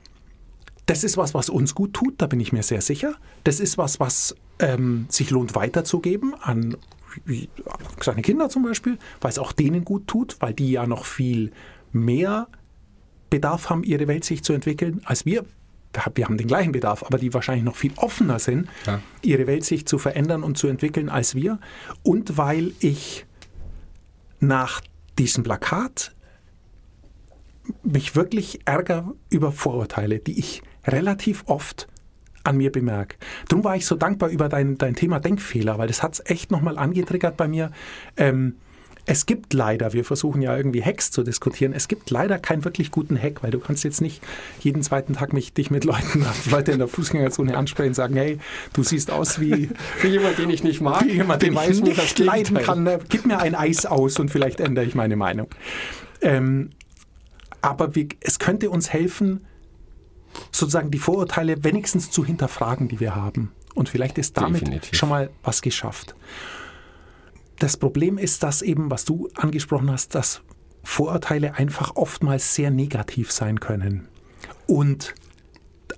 das 0.87 1.05
ist 1.05 1.17
was, 1.17 1.35
was 1.35 1.49
uns 1.49 1.75
gut 1.75 1.95
tut, 1.95 2.15
da 2.19 2.27
bin 2.27 2.41
ich 2.41 2.53
mir 2.53 2.63
sehr 2.65 2.81
sicher. 2.81 3.15
Das 3.45 3.61
ist 3.61 3.79
was, 3.79 4.01
was 4.01 4.35
ähm, 4.59 5.07
sich 5.09 5.31
lohnt 5.31 5.55
weiterzugeben 5.55 6.35
an 6.41 6.77
wie- 7.25 7.49
kleine 7.99 8.23
Kinder 8.23 8.49
zum 8.49 8.65
Beispiel, 8.65 8.99
weil 9.21 9.31
es 9.31 9.39
auch 9.39 9.53
denen 9.53 9.85
gut 9.85 10.07
tut, 10.09 10.37
weil 10.41 10.53
die 10.55 10.73
ja 10.73 10.87
noch 10.87 11.05
viel 11.05 11.53
mehr 11.93 12.49
Bedarf 13.31 13.71
haben, 13.71 13.85
ihre 13.85 14.07
Weltsicht 14.09 14.45
zu 14.45 14.53
entwickeln, 14.53 15.01
als 15.05 15.25
wir. 15.25 15.45
Wir 16.15 16.25
haben 16.25 16.37
den 16.37 16.47
gleichen 16.47 16.71
Bedarf, 16.73 17.03
aber 17.03 17.19
die 17.19 17.35
wahrscheinlich 17.35 17.65
noch 17.65 17.75
viel 17.77 17.93
offener 17.97 18.39
sind, 18.39 18.69
Ja. 18.87 19.01
ihre 19.23 19.47
Weltsicht 19.49 19.89
zu 19.89 19.99
verändern 19.99 20.43
und 20.45 20.57
zu 20.57 20.69
entwickeln 20.69 21.09
als 21.09 21.35
wir. 21.35 21.59
Und 22.03 22.37
weil 22.37 22.73
ich 22.79 23.27
nach 24.39 24.81
diesem 25.19 25.43
Plakat 25.43 26.15
mich 27.83 28.15
wirklich 28.17 28.61
ärger 28.67 29.13
über 29.31 29.53
Vorurteile, 29.53 30.19
die 30.19 30.39
ich 30.39 30.63
relativ 30.87 31.45
oft 31.47 31.89
an 32.43 32.57
mir 32.57 32.73
bemerke. 32.73 33.17
Darum 33.49 33.65
war 33.65 33.77
ich 33.77 33.85
so 33.85 33.97
dankbar 33.97 34.31
über 34.31 34.49
dein, 34.49 34.79
dein 34.79 34.95
Thema 34.95 35.21
Denkfehler, 35.21 35.77
weil 35.79 35.89
das 35.89 36.03
hat 36.03 36.15
es 36.15 36.23
echt 36.25 36.51
nochmal 36.51 36.79
angetriggert 36.79 37.37
bei 37.37 37.49
mir. 37.49 37.71
Ähm, 38.17 38.57
es 39.07 39.27
gibt 39.27 39.53
leider, 39.55 39.93
wir 39.93 40.05
versuchen 40.05 40.43
ja 40.43 40.57
irgendwie 40.57 40.83
Hacks 40.83 41.11
zu 41.11 41.23
diskutieren, 41.23 41.73
es 41.73 41.89
gibt 41.89 42.11
leider 42.11 42.39
keinen 42.39 42.65
wirklich 42.65 42.91
guten 42.91 43.21
Hack, 43.21 43.43
weil 43.43 43.51
du 43.51 43.59
kannst 43.59 43.85
jetzt 43.85 44.01
nicht 44.01 44.23
jeden 44.61 44.83
zweiten 44.83 45.15
Tag 45.15 45.33
mich, 45.33 45.53
dich 45.53 45.71
mit 45.71 45.85
Leuten, 45.85 46.25
Leute 46.51 46.73
in 46.73 46.79
der 46.79 46.89
Fußgängerzone 46.89 47.57
ansprechen 47.57 47.89
und 47.89 47.95
sagen, 47.95 48.17
hey, 48.17 48.39
du 48.73 48.83
siehst 48.83 49.11
aus 49.11 49.41
wie, 49.41 49.71
Für 49.97 50.09
jemanden, 50.09 50.43
den 50.43 50.51
ich 50.51 50.63
nicht 50.63 50.81
mag, 50.81 51.05
wie 51.05 51.13
jemand, 51.13 51.43
den 51.43 51.53
ich 51.55 51.83
mir 51.83 51.95
das 51.95 52.05
nicht 52.05 52.19
leiden 52.19 52.59
kann. 52.59 52.83
ne? 52.85 52.99
Gib 53.09 53.27
mir 53.27 53.39
ein 53.39 53.55
Eis 53.55 53.87
aus 53.87 54.19
und 54.19 54.31
vielleicht 54.31 54.61
ändere 54.61 54.85
ich 54.85 54.95
meine 54.95 55.17
Meinung. 55.17 55.49
Ähm, 56.21 56.71
aber 57.63 57.95
wir, 57.95 58.09
es 58.21 58.39
könnte 58.39 58.71
uns 58.71 58.93
helfen, 58.93 59.47
sozusagen 60.53 60.91
die 60.91 60.99
Vorurteile 60.99 61.65
wenigstens 61.65 62.11
zu 62.11 62.25
hinterfragen, 62.25 62.89
die 62.89 63.01
wir 63.01 63.15
haben. 63.15 63.53
Und 63.75 63.89
vielleicht 63.89 64.19
ist 64.19 64.37
damit 64.37 64.63
Definitiv. 64.63 64.99
schon 64.99 65.09
mal 65.09 65.31
was 65.43 65.63
geschafft. 65.63 66.15
Das 67.61 67.77
Problem 67.77 68.17
ist, 68.17 68.43
dass 68.43 68.63
eben, 68.63 68.91
was 68.91 69.05
du 69.05 69.29
angesprochen 69.37 69.91
hast, 69.91 70.15
dass 70.15 70.41
Vorurteile 70.83 71.57
einfach 71.57 71.95
oftmals 71.95 72.55
sehr 72.55 72.71
negativ 72.71 73.31
sein 73.31 73.61
können. 73.61 74.09
Und 74.67 75.15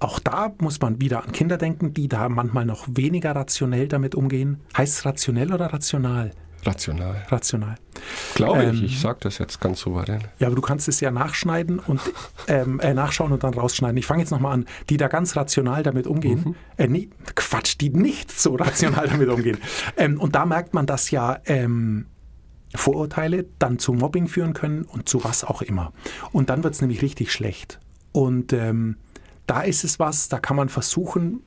auch 0.00 0.18
da 0.18 0.52
muss 0.58 0.80
man 0.80 1.00
wieder 1.00 1.22
an 1.22 1.30
Kinder 1.30 1.58
denken, 1.58 1.94
die 1.94 2.08
da 2.08 2.28
manchmal 2.28 2.64
noch 2.64 2.88
weniger 2.90 3.36
rationell 3.36 3.86
damit 3.86 4.16
umgehen. 4.16 4.58
Heißt 4.76 4.98
es 4.98 5.04
rationell 5.06 5.52
oder 5.52 5.66
rational? 5.66 6.32
Rational. 6.64 7.24
Rational. 7.28 7.74
Glaube 8.34 8.62
Ähm, 8.62 8.74
ich, 8.74 8.84
ich 8.84 9.00
sage 9.00 9.18
das 9.20 9.38
jetzt 9.38 9.60
ganz 9.60 9.80
souverän. 9.80 10.22
Ja, 10.38 10.46
aber 10.46 10.56
du 10.56 10.62
kannst 10.62 10.88
es 10.88 11.00
ja 11.00 11.10
nachschneiden 11.10 11.78
und 11.78 12.00
ähm, 12.48 12.80
äh, 12.80 12.94
nachschauen 12.94 13.32
und 13.32 13.42
dann 13.44 13.54
rausschneiden. 13.54 13.96
Ich 13.96 14.06
fange 14.06 14.20
jetzt 14.22 14.30
nochmal 14.30 14.54
an, 14.54 14.66
die 14.88 14.96
da 14.96 15.08
ganz 15.08 15.36
rational 15.36 15.82
damit 15.82 16.06
umgehen. 16.06 16.56
Äh, 16.76 16.88
nee, 16.88 17.10
Quatsch, 17.34 17.76
die 17.80 17.90
nicht 17.90 18.30
so 18.32 18.54
rational 18.54 19.08
damit 19.08 19.28
umgehen. 19.28 19.58
Ähm, 19.96 20.20
und 20.20 20.34
da 20.34 20.46
merkt 20.46 20.74
man, 20.74 20.86
dass 20.86 21.10
ja 21.10 21.40
ähm, 21.46 22.06
Vorurteile 22.74 23.46
dann 23.58 23.78
zu 23.78 23.92
Mobbing 23.92 24.28
führen 24.28 24.54
können 24.54 24.82
und 24.82 25.08
zu 25.08 25.24
was 25.24 25.44
auch 25.44 25.62
immer. 25.62 25.92
Und 26.32 26.48
dann 26.48 26.64
wird 26.64 26.74
es 26.74 26.80
nämlich 26.80 27.02
richtig 27.02 27.32
schlecht. 27.32 27.80
Und 28.12 28.52
ähm, 28.52 28.96
da 29.46 29.62
ist 29.62 29.84
es 29.84 29.98
was, 29.98 30.28
da 30.28 30.38
kann 30.38 30.56
man 30.56 30.68
versuchen, 30.68 31.42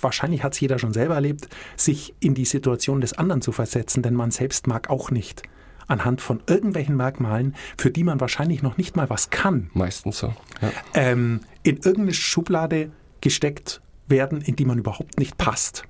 wahrscheinlich 0.00 0.42
hat 0.42 0.54
es 0.54 0.60
jeder 0.60 0.78
schon 0.78 0.92
selber 0.92 1.14
erlebt, 1.14 1.48
sich 1.76 2.14
in 2.20 2.34
die 2.34 2.44
Situation 2.44 3.00
des 3.00 3.12
anderen 3.12 3.42
zu 3.42 3.52
versetzen, 3.52 4.02
denn 4.02 4.14
man 4.14 4.30
selbst 4.30 4.66
mag 4.66 4.90
auch 4.90 5.10
nicht 5.10 5.42
anhand 5.86 6.20
von 6.20 6.42
irgendwelchen 6.46 6.96
Merkmalen, 6.96 7.54
für 7.76 7.90
die 7.90 8.04
man 8.04 8.20
wahrscheinlich 8.20 8.62
noch 8.62 8.76
nicht 8.76 8.96
mal 8.96 9.10
was 9.10 9.30
kann, 9.30 9.70
Meistens 9.74 10.18
so. 10.18 10.34
Ja. 10.62 10.72
ähm, 10.94 11.40
in 11.62 11.76
irgendeine 11.76 12.14
Schublade 12.14 12.90
gesteckt 13.20 13.80
werden, 14.06 14.40
in 14.40 14.56
die 14.56 14.64
man 14.64 14.78
überhaupt 14.78 15.18
nicht 15.18 15.36
passt. 15.38 15.84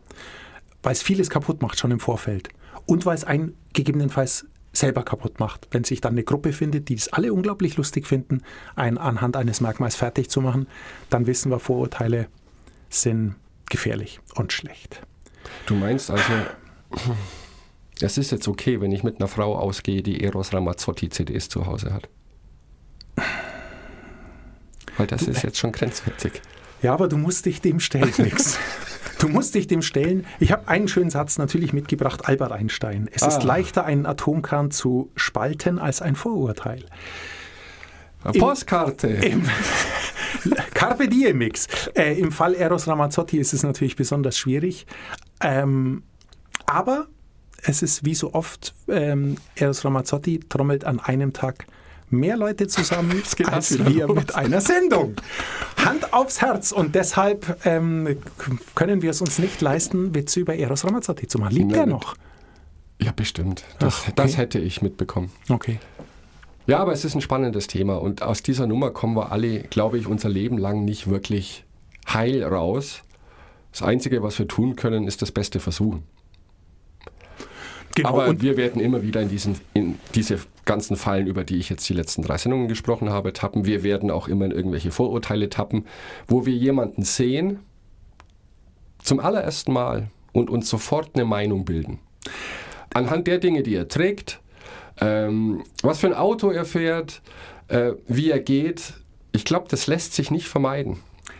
Weil 0.82 0.92
es 0.92 1.02
vieles 1.02 1.30
kaputt 1.30 1.62
macht 1.62 1.78
schon 1.78 1.90
im 1.90 2.00
Vorfeld. 2.00 2.48
Und 2.86 3.06
weil 3.06 3.14
es 3.14 3.24
einen 3.24 3.54
gegebenenfalls 3.72 4.46
selber 4.72 5.04
kaputt 5.04 5.40
macht. 5.40 5.68
Wenn 5.70 5.84
sich 5.84 6.00
dann 6.00 6.12
eine 6.14 6.24
Gruppe 6.24 6.52
findet, 6.52 6.88
die 6.88 6.94
es 6.94 7.12
alle 7.12 7.32
unglaublich 7.32 7.76
lustig 7.76 8.06
finden, 8.06 8.42
einen 8.74 8.98
anhand 8.98 9.36
eines 9.36 9.60
Merkmals 9.60 9.96
fertig 9.96 10.28
zu 10.28 10.40
machen, 10.40 10.66
dann 11.10 11.26
wissen 11.26 11.50
wir, 11.50 11.60
Vorurteile 11.60 12.26
sind 12.88 13.36
gefährlich 13.70 14.20
und 14.34 14.52
schlecht. 14.52 15.02
Du 15.66 15.74
meinst 15.74 16.10
also, 16.10 16.32
es 18.00 18.18
ist 18.18 18.30
jetzt 18.32 18.48
okay, 18.48 18.80
wenn 18.80 18.92
ich 18.92 19.02
mit 19.02 19.18
einer 19.20 19.28
Frau 19.28 19.56
ausgehe, 19.56 20.02
die 20.02 20.22
Eros 20.22 20.52
Ramazzotti 20.52 21.08
CDs 21.10 21.48
zu 21.48 21.66
Hause 21.66 21.92
hat. 21.92 22.08
Weil 24.96 25.06
das 25.06 25.22
ist 25.22 25.42
jetzt 25.42 25.58
schon 25.58 25.72
grenzwertig. 25.72 26.40
Ja, 26.82 26.92
aber 26.92 27.08
du 27.08 27.16
musst 27.16 27.46
dich 27.46 27.60
dem 27.60 27.80
stellen, 27.80 28.12
nix. 28.18 28.58
Du 29.18 29.28
musst 29.28 29.54
dich 29.54 29.66
dem 29.66 29.80
stellen. 29.80 30.26
Ich 30.38 30.52
habe 30.52 30.68
einen 30.68 30.86
schönen 30.86 31.10
Satz 31.10 31.38
natürlich 31.38 31.72
mitgebracht, 31.72 32.26
Albert 32.28 32.52
Einstein. 32.52 33.08
Es 33.10 33.22
ist 33.22 33.38
Ah. 33.38 33.44
leichter, 33.44 33.84
einen 33.84 34.06
Atomkern 34.06 34.70
zu 34.70 35.10
spalten 35.16 35.78
als 35.78 36.02
ein 36.02 36.14
Vorurteil. 36.14 36.84
Postkarte. 38.38 39.08
Im 39.08 39.48
Carpe 40.88 41.08
Diem 41.08 41.38
Mix. 41.38 41.66
Äh, 41.94 42.18
Im 42.18 42.30
Fall 42.30 42.54
Eros 42.54 42.86
Ramazzotti 42.86 43.38
ist 43.38 43.54
es 43.54 43.62
natürlich 43.62 43.96
besonders 43.96 44.36
schwierig. 44.36 44.86
Ähm, 45.40 46.02
aber 46.66 47.06
es 47.62 47.82
ist 47.82 48.04
wie 48.04 48.14
so 48.14 48.34
oft, 48.34 48.74
ähm, 48.88 49.36
Eros 49.54 49.84
Ramazzotti 49.84 50.40
trommelt 50.40 50.84
an 50.84 51.00
einem 51.00 51.32
Tag 51.32 51.66
mehr 52.10 52.36
Leute 52.36 52.66
zusammen 52.66 53.22
als 53.46 53.78
wir 53.78 54.06
los. 54.08 54.16
mit 54.16 54.34
einer 54.34 54.60
Sendung. 54.60 55.16
Hand 55.82 56.12
aufs 56.12 56.42
Herz. 56.42 56.70
Und 56.70 56.94
deshalb 56.94 57.64
ähm, 57.64 58.18
können 58.74 59.00
wir 59.00 59.10
es 59.10 59.22
uns 59.22 59.38
nicht 59.38 59.62
leisten, 59.62 60.14
Witze 60.14 60.40
über 60.40 60.54
Eros 60.54 60.84
Ramazzotti 60.84 61.28
zu 61.28 61.38
machen. 61.38 61.54
Liebt 61.54 61.72
er 61.72 61.80
Nein. 61.80 61.88
noch? 61.88 62.14
Ja, 63.00 63.12
bestimmt. 63.12 63.64
Das, 63.78 63.94
Ach, 63.94 64.02
okay. 64.08 64.12
das 64.16 64.36
hätte 64.36 64.58
ich 64.58 64.82
mitbekommen. 64.82 65.32
Okay. 65.48 65.80
Ja, 66.66 66.78
aber 66.78 66.92
es 66.92 67.04
ist 67.04 67.14
ein 67.14 67.20
spannendes 67.20 67.66
Thema 67.66 67.96
und 67.96 68.22
aus 68.22 68.42
dieser 68.42 68.66
Nummer 68.66 68.90
kommen 68.90 69.16
wir 69.16 69.32
alle, 69.32 69.60
glaube 69.60 69.98
ich, 69.98 70.06
unser 70.06 70.30
Leben 70.30 70.56
lang 70.56 70.84
nicht 70.84 71.08
wirklich 71.10 71.64
heil 72.08 72.42
raus. 72.42 73.02
Das 73.72 73.82
Einzige, 73.82 74.22
was 74.22 74.38
wir 74.38 74.48
tun 74.48 74.76
können, 74.76 75.06
ist 75.06 75.20
das 75.20 75.32
Beste 75.32 75.60
versuchen. 75.60 76.04
Genau. 77.94 78.08
Aber 78.08 78.28
und 78.28 78.42
wir 78.42 78.56
werden 78.56 78.80
immer 78.80 79.02
wieder 79.02 79.20
in, 79.20 79.28
diesen, 79.28 79.56
in 79.72 79.98
diese 80.14 80.40
ganzen 80.64 80.96
Fallen, 80.96 81.26
über 81.26 81.44
die 81.44 81.58
ich 81.58 81.68
jetzt 81.68 81.88
die 81.88 81.92
letzten 81.92 82.22
drei 82.22 82.38
Sendungen 82.38 82.66
gesprochen 82.66 83.10
habe, 83.10 83.32
tappen. 83.32 83.66
Wir 83.66 83.82
werden 83.82 84.10
auch 84.10 84.26
immer 84.26 84.46
in 84.46 84.50
irgendwelche 84.50 84.90
Vorurteile 84.90 85.48
tappen, 85.48 85.84
wo 86.26 86.46
wir 86.46 86.54
jemanden 86.54 87.02
sehen, 87.02 87.60
zum 89.02 89.20
allerersten 89.20 89.72
Mal 89.72 90.08
und 90.32 90.50
uns 90.50 90.68
sofort 90.68 91.10
eine 91.14 91.24
Meinung 91.24 91.64
bilden. 91.64 92.00
Anhand 92.94 93.26
der 93.26 93.38
Dinge, 93.38 93.62
die 93.62 93.74
er 93.74 93.86
trägt, 93.86 94.40
ähm, 95.00 95.62
was 95.82 96.00
für 96.00 96.06
ein 96.08 96.14
Auto 96.14 96.50
er 96.50 96.64
fährt, 96.64 97.22
äh, 97.68 97.92
wie 98.06 98.30
er 98.30 98.40
geht, 98.40 98.94
ich 99.32 99.44
glaube, 99.44 99.66
das 99.68 99.86
lässt 99.86 100.14
sich 100.14 100.30
nicht 100.30 100.48
vermeiden. 100.48 100.98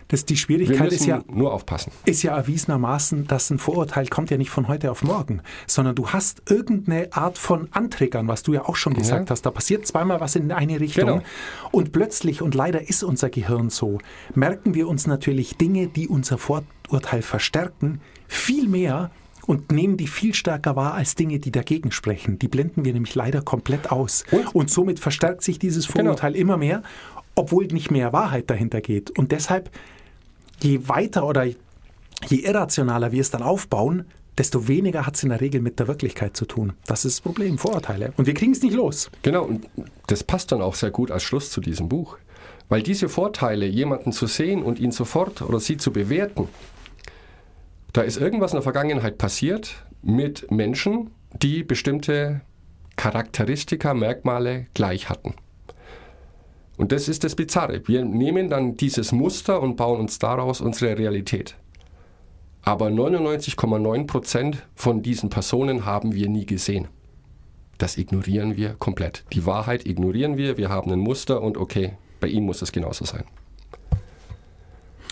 das, 0.09 0.25
die 0.25 0.37
Schwierigkeit 0.37 0.93
ist 0.93 1.07
ja, 1.07 1.23
nur 1.31 1.53
aufpassen. 1.53 1.93
ist 2.05 2.23
ja 2.23 2.37
erwiesenermaßen, 2.37 3.27
dass 3.27 3.51
ein 3.51 3.59
Vorurteil 3.59 4.07
kommt 4.09 4.31
ja 4.31 4.37
nicht 4.37 4.51
von 4.51 4.69
heute 4.69 4.91
auf 4.91 5.03
morgen, 5.03 5.41
sondern 5.67 5.95
du 5.95 6.09
hast 6.11 6.43
irgendeine 6.51 7.13
Art 7.13 7.39
von 7.39 7.69
Anträgern, 7.73 8.27
was 8.29 8.43
du 8.43 8.53
ja 8.53 8.65
auch 8.65 8.77
schon 8.77 8.95
gesagt 8.95 9.31
hast. 9.31 9.43
Da 9.43 9.51
passiert 9.51 9.87
zweimal 9.87 10.21
was 10.21 10.35
in 10.37 10.51
eine 10.53 10.81
Richtung 10.81 11.07
Genau. 11.07 11.23
und 11.71 11.93
plötzlich, 11.93 12.43
und 12.43 12.55
leider 12.55 12.89
ist 12.89 13.03
unser 13.05 13.31
Gehirn 13.31 13.71
so, 13.71 13.99
merken 14.35 14.75
wir 14.75 14.89
uns 14.89 15.07
natürlich 15.07 15.57
Dinge, 15.57 15.87
die 15.87 16.09
unser 16.09 16.39
Vorurteil 16.39 17.23
verstärken, 17.23 18.01
viel 18.29 18.69
mehr 18.69 19.11
und 19.47 19.73
nehmen 19.73 19.97
die 19.97 20.07
viel 20.07 20.35
stärker 20.35 20.77
wahr 20.77 20.95
als 20.95 21.15
Dinge, 21.15 21.39
die 21.39 21.51
dagegen 21.51 21.91
sprechen. 21.93 22.39
Die 22.39 22.49
blenden 22.49 22.85
wir 22.85 22.93
nämlich 22.93 23.15
leider 23.15 23.43
komplett 23.43 23.91
aus. 23.91 24.25
Und? 24.31 24.55
Und 24.55 24.71
somit 24.71 24.99
verstärkt 24.99 25.43
sich 25.43 25.59
dieses 25.59 25.87
Genau. 25.87 26.05
Vorurteil 26.05 26.37
immer 26.37 26.57
mehr, 26.57 26.83
obwohl 27.35 27.67
nicht 27.67 27.91
mehr 27.91 28.13
Wahrheit 28.13 28.51
dahinter 28.51 28.81
geht. 28.81 29.11
Und 29.19 29.33
deshalb 29.33 29.71
je 30.63 30.89
weiter 30.89 31.27
oder 31.27 31.45
je 31.45 32.37
irrationaler 32.37 33.13
wir 33.13 33.21
es 33.21 33.31
dann 33.31 33.43
aufbauen, 33.43 34.05
desto 34.39 34.67
weniger 34.67 35.07
hat 35.07 35.17
es 35.17 35.23
in 35.23 35.29
der 35.29 35.41
Regel 35.41 35.61
mit 35.61 35.79
der 35.79 35.87
Wirklichkeit 35.89 36.37
zu 36.37 36.45
tun. 36.45 36.73
Das 36.87 37.05
ist 37.05 37.19
das 37.19 37.21
Problem, 37.21 37.59
Vorurteile. 37.59 38.13
Und 38.17 38.27
wir 38.27 38.35
kriegen 38.35 38.53
es 38.53 38.63
nicht 38.63 38.75
los. 38.75 39.11
Genau, 39.23 39.45
und 39.45 39.67
das 40.07 40.25
passt 40.25 40.53
dann 40.53 40.61
auch 40.61 40.75
sehr 40.75 40.91
gut 40.91 41.11
als 41.11 41.23
Schluss 41.23 41.51
zu 41.51 41.61
diesem 41.61 41.89
Buch. 41.89 42.19
Weil 42.69 42.83
diese 42.83 43.09
Vorteile, 43.09 43.67
jemanden 43.67 44.11
zu 44.11 44.27
sehen 44.27 44.63
und 44.63 44.81
ihn 44.81 44.91
sofort 44.91 45.43
oder 45.43 45.61
sie 45.61 45.77
zu 45.77 45.93
bewerten, 45.93 46.49
da 47.95 48.03
ist 48.03 48.21
irgendwas 48.21 48.53
in 48.53 48.57
der 48.57 48.63
Vergangenheit 48.63 49.19
passiert 49.19 49.87
mit 50.03 50.51
Menschen, 50.51 51.13
die 51.43 51.63
bestimmte 51.63 52.43
Charakteristika, 52.97 53.95
Merkmale 53.95 54.67
gleich 54.75 55.09
hatten. 55.09 55.35
Und 56.77 56.91
das 56.91 57.09
ist 57.09 57.23
das 57.23 57.37
Bizarre. 57.37 57.87
Wir 57.87 58.05
nehmen 58.05 58.51
dann 58.51 58.77
dieses 58.77 59.13
Muster 59.13 59.63
und 59.63 59.77
bauen 59.77 60.01
uns 60.01 60.19
daraus 60.19 60.61
unsere 60.61 60.99
Realität. 60.99 61.57
Aber 62.63 62.89
99,9 62.89 64.07
Prozent 64.09 64.67
von 64.75 65.03
diesen 65.03 65.31
Personen 65.31 65.85
haben 65.85 66.15
wir 66.15 66.29
nie 66.29 66.47
gesehen. 66.47 66.89
Das 67.79 67.97
ignorieren 67.97 68.57
wir 68.57 68.75
komplett. 68.75 69.25
Die 69.33 69.47
Wahrheit 69.47 69.87
ignorieren 69.87 70.37
wir. 70.37 70.57
Wir 70.57 70.69
haben 70.69 70.91
ein 70.91 70.99
Muster 70.99 71.43
und 71.43 71.57
okay, 71.57 71.93
bei 72.19 72.27
ihm 72.27 72.45
muss 72.45 72.61
es 72.61 72.73
genauso 72.73 73.05
sein. 73.05 73.25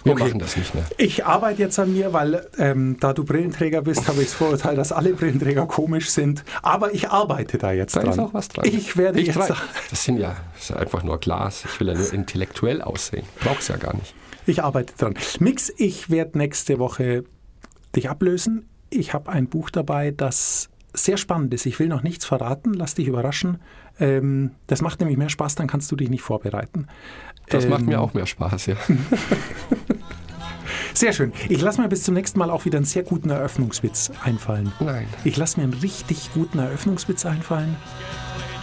Wir 0.04 0.12
Okay. 0.12 0.24
machen 0.24 0.38
das 0.40 0.56
nicht 0.56 0.74
mehr. 0.74 0.84
Ich 0.98 1.24
arbeite 1.24 1.62
jetzt 1.62 1.78
an 1.78 1.92
mir, 1.92 2.12
weil 2.12 2.46
ähm, 2.58 2.96
da 3.00 3.12
du 3.12 3.24
Brillenträger 3.24 3.82
bist, 3.82 4.08
habe 4.08 4.20
ich 4.22 4.28
das 4.28 4.34
Vorurteil, 4.34 4.74
dass 4.76 4.90
alle 4.92 5.12
Brillenträger 5.14 5.66
komisch 5.66 6.10
sind. 6.10 6.44
Aber 6.62 6.92
ich 6.92 7.10
arbeite 7.10 7.56
da 7.58 7.70
jetzt 7.72 7.94
Da 7.96 8.00
dran. 8.00 8.10
ist 8.12 8.18
auch 8.18 8.34
was 8.34 8.48
dran. 8.48 8.64
Ich 8.66 8.96
werde 8.96 9.20
ich 9.20 9.28
jetzt... 9.28 9.52
Das 9.90 10.04
sind 10.04 10.18
ja 10.18 10.36
das 10.54 10.70
ist 10.70 10.76
einfach 10.76 11.02
nur 11.04 11.18
Glas. 11.18 11.64
Ich 11.64 11.78
will 11.80 11.88
ja 11.88 11.94
nur 11.94 12.12
intellektuell 12.12 12.82
aussehen. 12.82 13.24
Brauch's 13.40 13.68
ja 13.68 13.76
gar 13.76 13.94
nicht. 13.94 14.14
Ich 14.46 14.64
arbeite 14.64 14.92
dran. 14.98 15.14
Mix, 15.38 15.72
ich 15.76 16.10
werde 16.10 16.36
nächste 16.38 16.78
Woche 16.80 17.24
dich 17.94 18.10
ablösen. 18.10 18.66
Ich 18.90 19.14
habe 19.14 19.30
ein 19.30 19.46
Buch 19.48 19.70
dabei, 19.70 20.10
das 20.10 20.68
sehr 20.94 21.16
spannend 21.16 21.54
ist. 21.54 21.64
Ich 21.64 21.78
will 21.78 21.88
noch 21.88 22.02
nichts 22.02 22.24
verraten, 22.24 22.74
lass 22.74 22.94
dich 22.94 23.06
überraschen. 23.06 23.60
Ähm, 24.00 24.50
das 24.66 24.82
macht 24.82 24.98
nämlich 25.00 25.16
mehr 25.16 25.28
Spaß, 25.30 25.54
dann 25.54 25.66
kannst 25.68 25.90
du 25.92 25.96
dich 25.96 26.10
nicht 26.10 26.22
vorbereiten. 26.22 26.88
Das 27.48 27.66
macht 27.68 27.80
Ähm, 27.82 27.86
mir 27.86 28.00
auch 28.00 28.14
mehr 28.14 28.26
Spaß, 28.26 28.66
ja. 28.66 28.76
Sehr 30.94 31.12
schön. 31.12 31.32
Ich 31.48 31.60
lasse 31.60 31.80
mir 31.80 31.88
bis 31.88 32.02
zum 32.04 32.14
nächsten 32.14 32.38
Mal 32.38 32.50
auch 32.50 32.64
wieder 32.64 32.76
einen 32.78 32.84
sehr 32.84 33.02
guten 33.02 33.30
Eröffnungswitz 33.30 34.10
einfallen. 34.24 34.72
Nein. 34.80 35.06
Ich 35.24 35.36
lasse 35.36 35.58
mir 35.58 35.64
einen 35.64 35.74
richtig 35.74 36.30
guten 36.34 36.58
Eröffnungswitz 36.58 37.24
einfallen. 37.26 37.76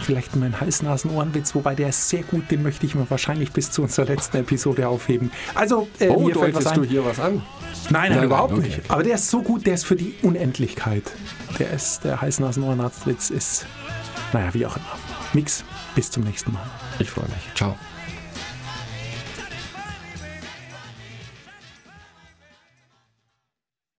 Vielleicht 0.02 0.34
meinen 0.34 0.58
Hals-Nasen-Ohrenwitz, 0.60 1.54
wobei 1.54 1.74
der 1.74 1.90
ist 1.90 2.08
sehr 2.08 2.22
gut, 2.22 2.50
den 2.50 2.62
möchte 2.62 2.86
ich 2.86 2.94
mir 2.94 3.08
wahrscheinlich 3.10 3.52
bis 3.52 3.70
zu 3.70 3.82
unserer 3.82 4.06
letzten 4.06 4.38
Episode 4.38 4.88
aufheben. 4.88 5.30
Also, 5.54 5.88
äh, 5.98 6.08
Oh, 6.08 6.20
mir 6.20 6.34
fällt 6.34 6.54
was 6.54 6.66
ein. 6.68 6.76
du 6.80 6.84
hier 6.84 7.04
was 7.04 7.20
an? 7.20 7.42
Nein, 7.90 8.08
nein, 8.08 8.12
Nein, 8.16 8.24
überhaupt 8.24 8.52
nein, 8.54 8.62
nicht. 8.62 8.78
okay. 8.78 8.86
Aber 8.88 9.02
der 9.02 9.16
ist 9.16 9.28
so 9.30 9.42
gut, 9.42 9.66
der 9.66 9.74
ist 9.74 9.84
für 9.84 9.96
die 9.96 10.14
Unendlichkeit. 10.22 11.04
Der 11.58 11.70
ist, 11.70 12.02
der 12.04 12.20
Hals-Nasen-Ohrenarztwitz 12.22 13.28
ist, 13.30 13.66
naja, 14.32 14.52
wie 14.54 14.64
auch 14.66 14.76
immer. 14.76 14.86
Mix, 15.34 15.64
bis 15.94 16.10
zum 16.10 16.24
nächsten 16.24 16.52
Mal. 16.54 16.62
Ich 16.98 17.10
freue 17.10 17.26
mich. 17.26 17.54
Ciao. 17.54 17.76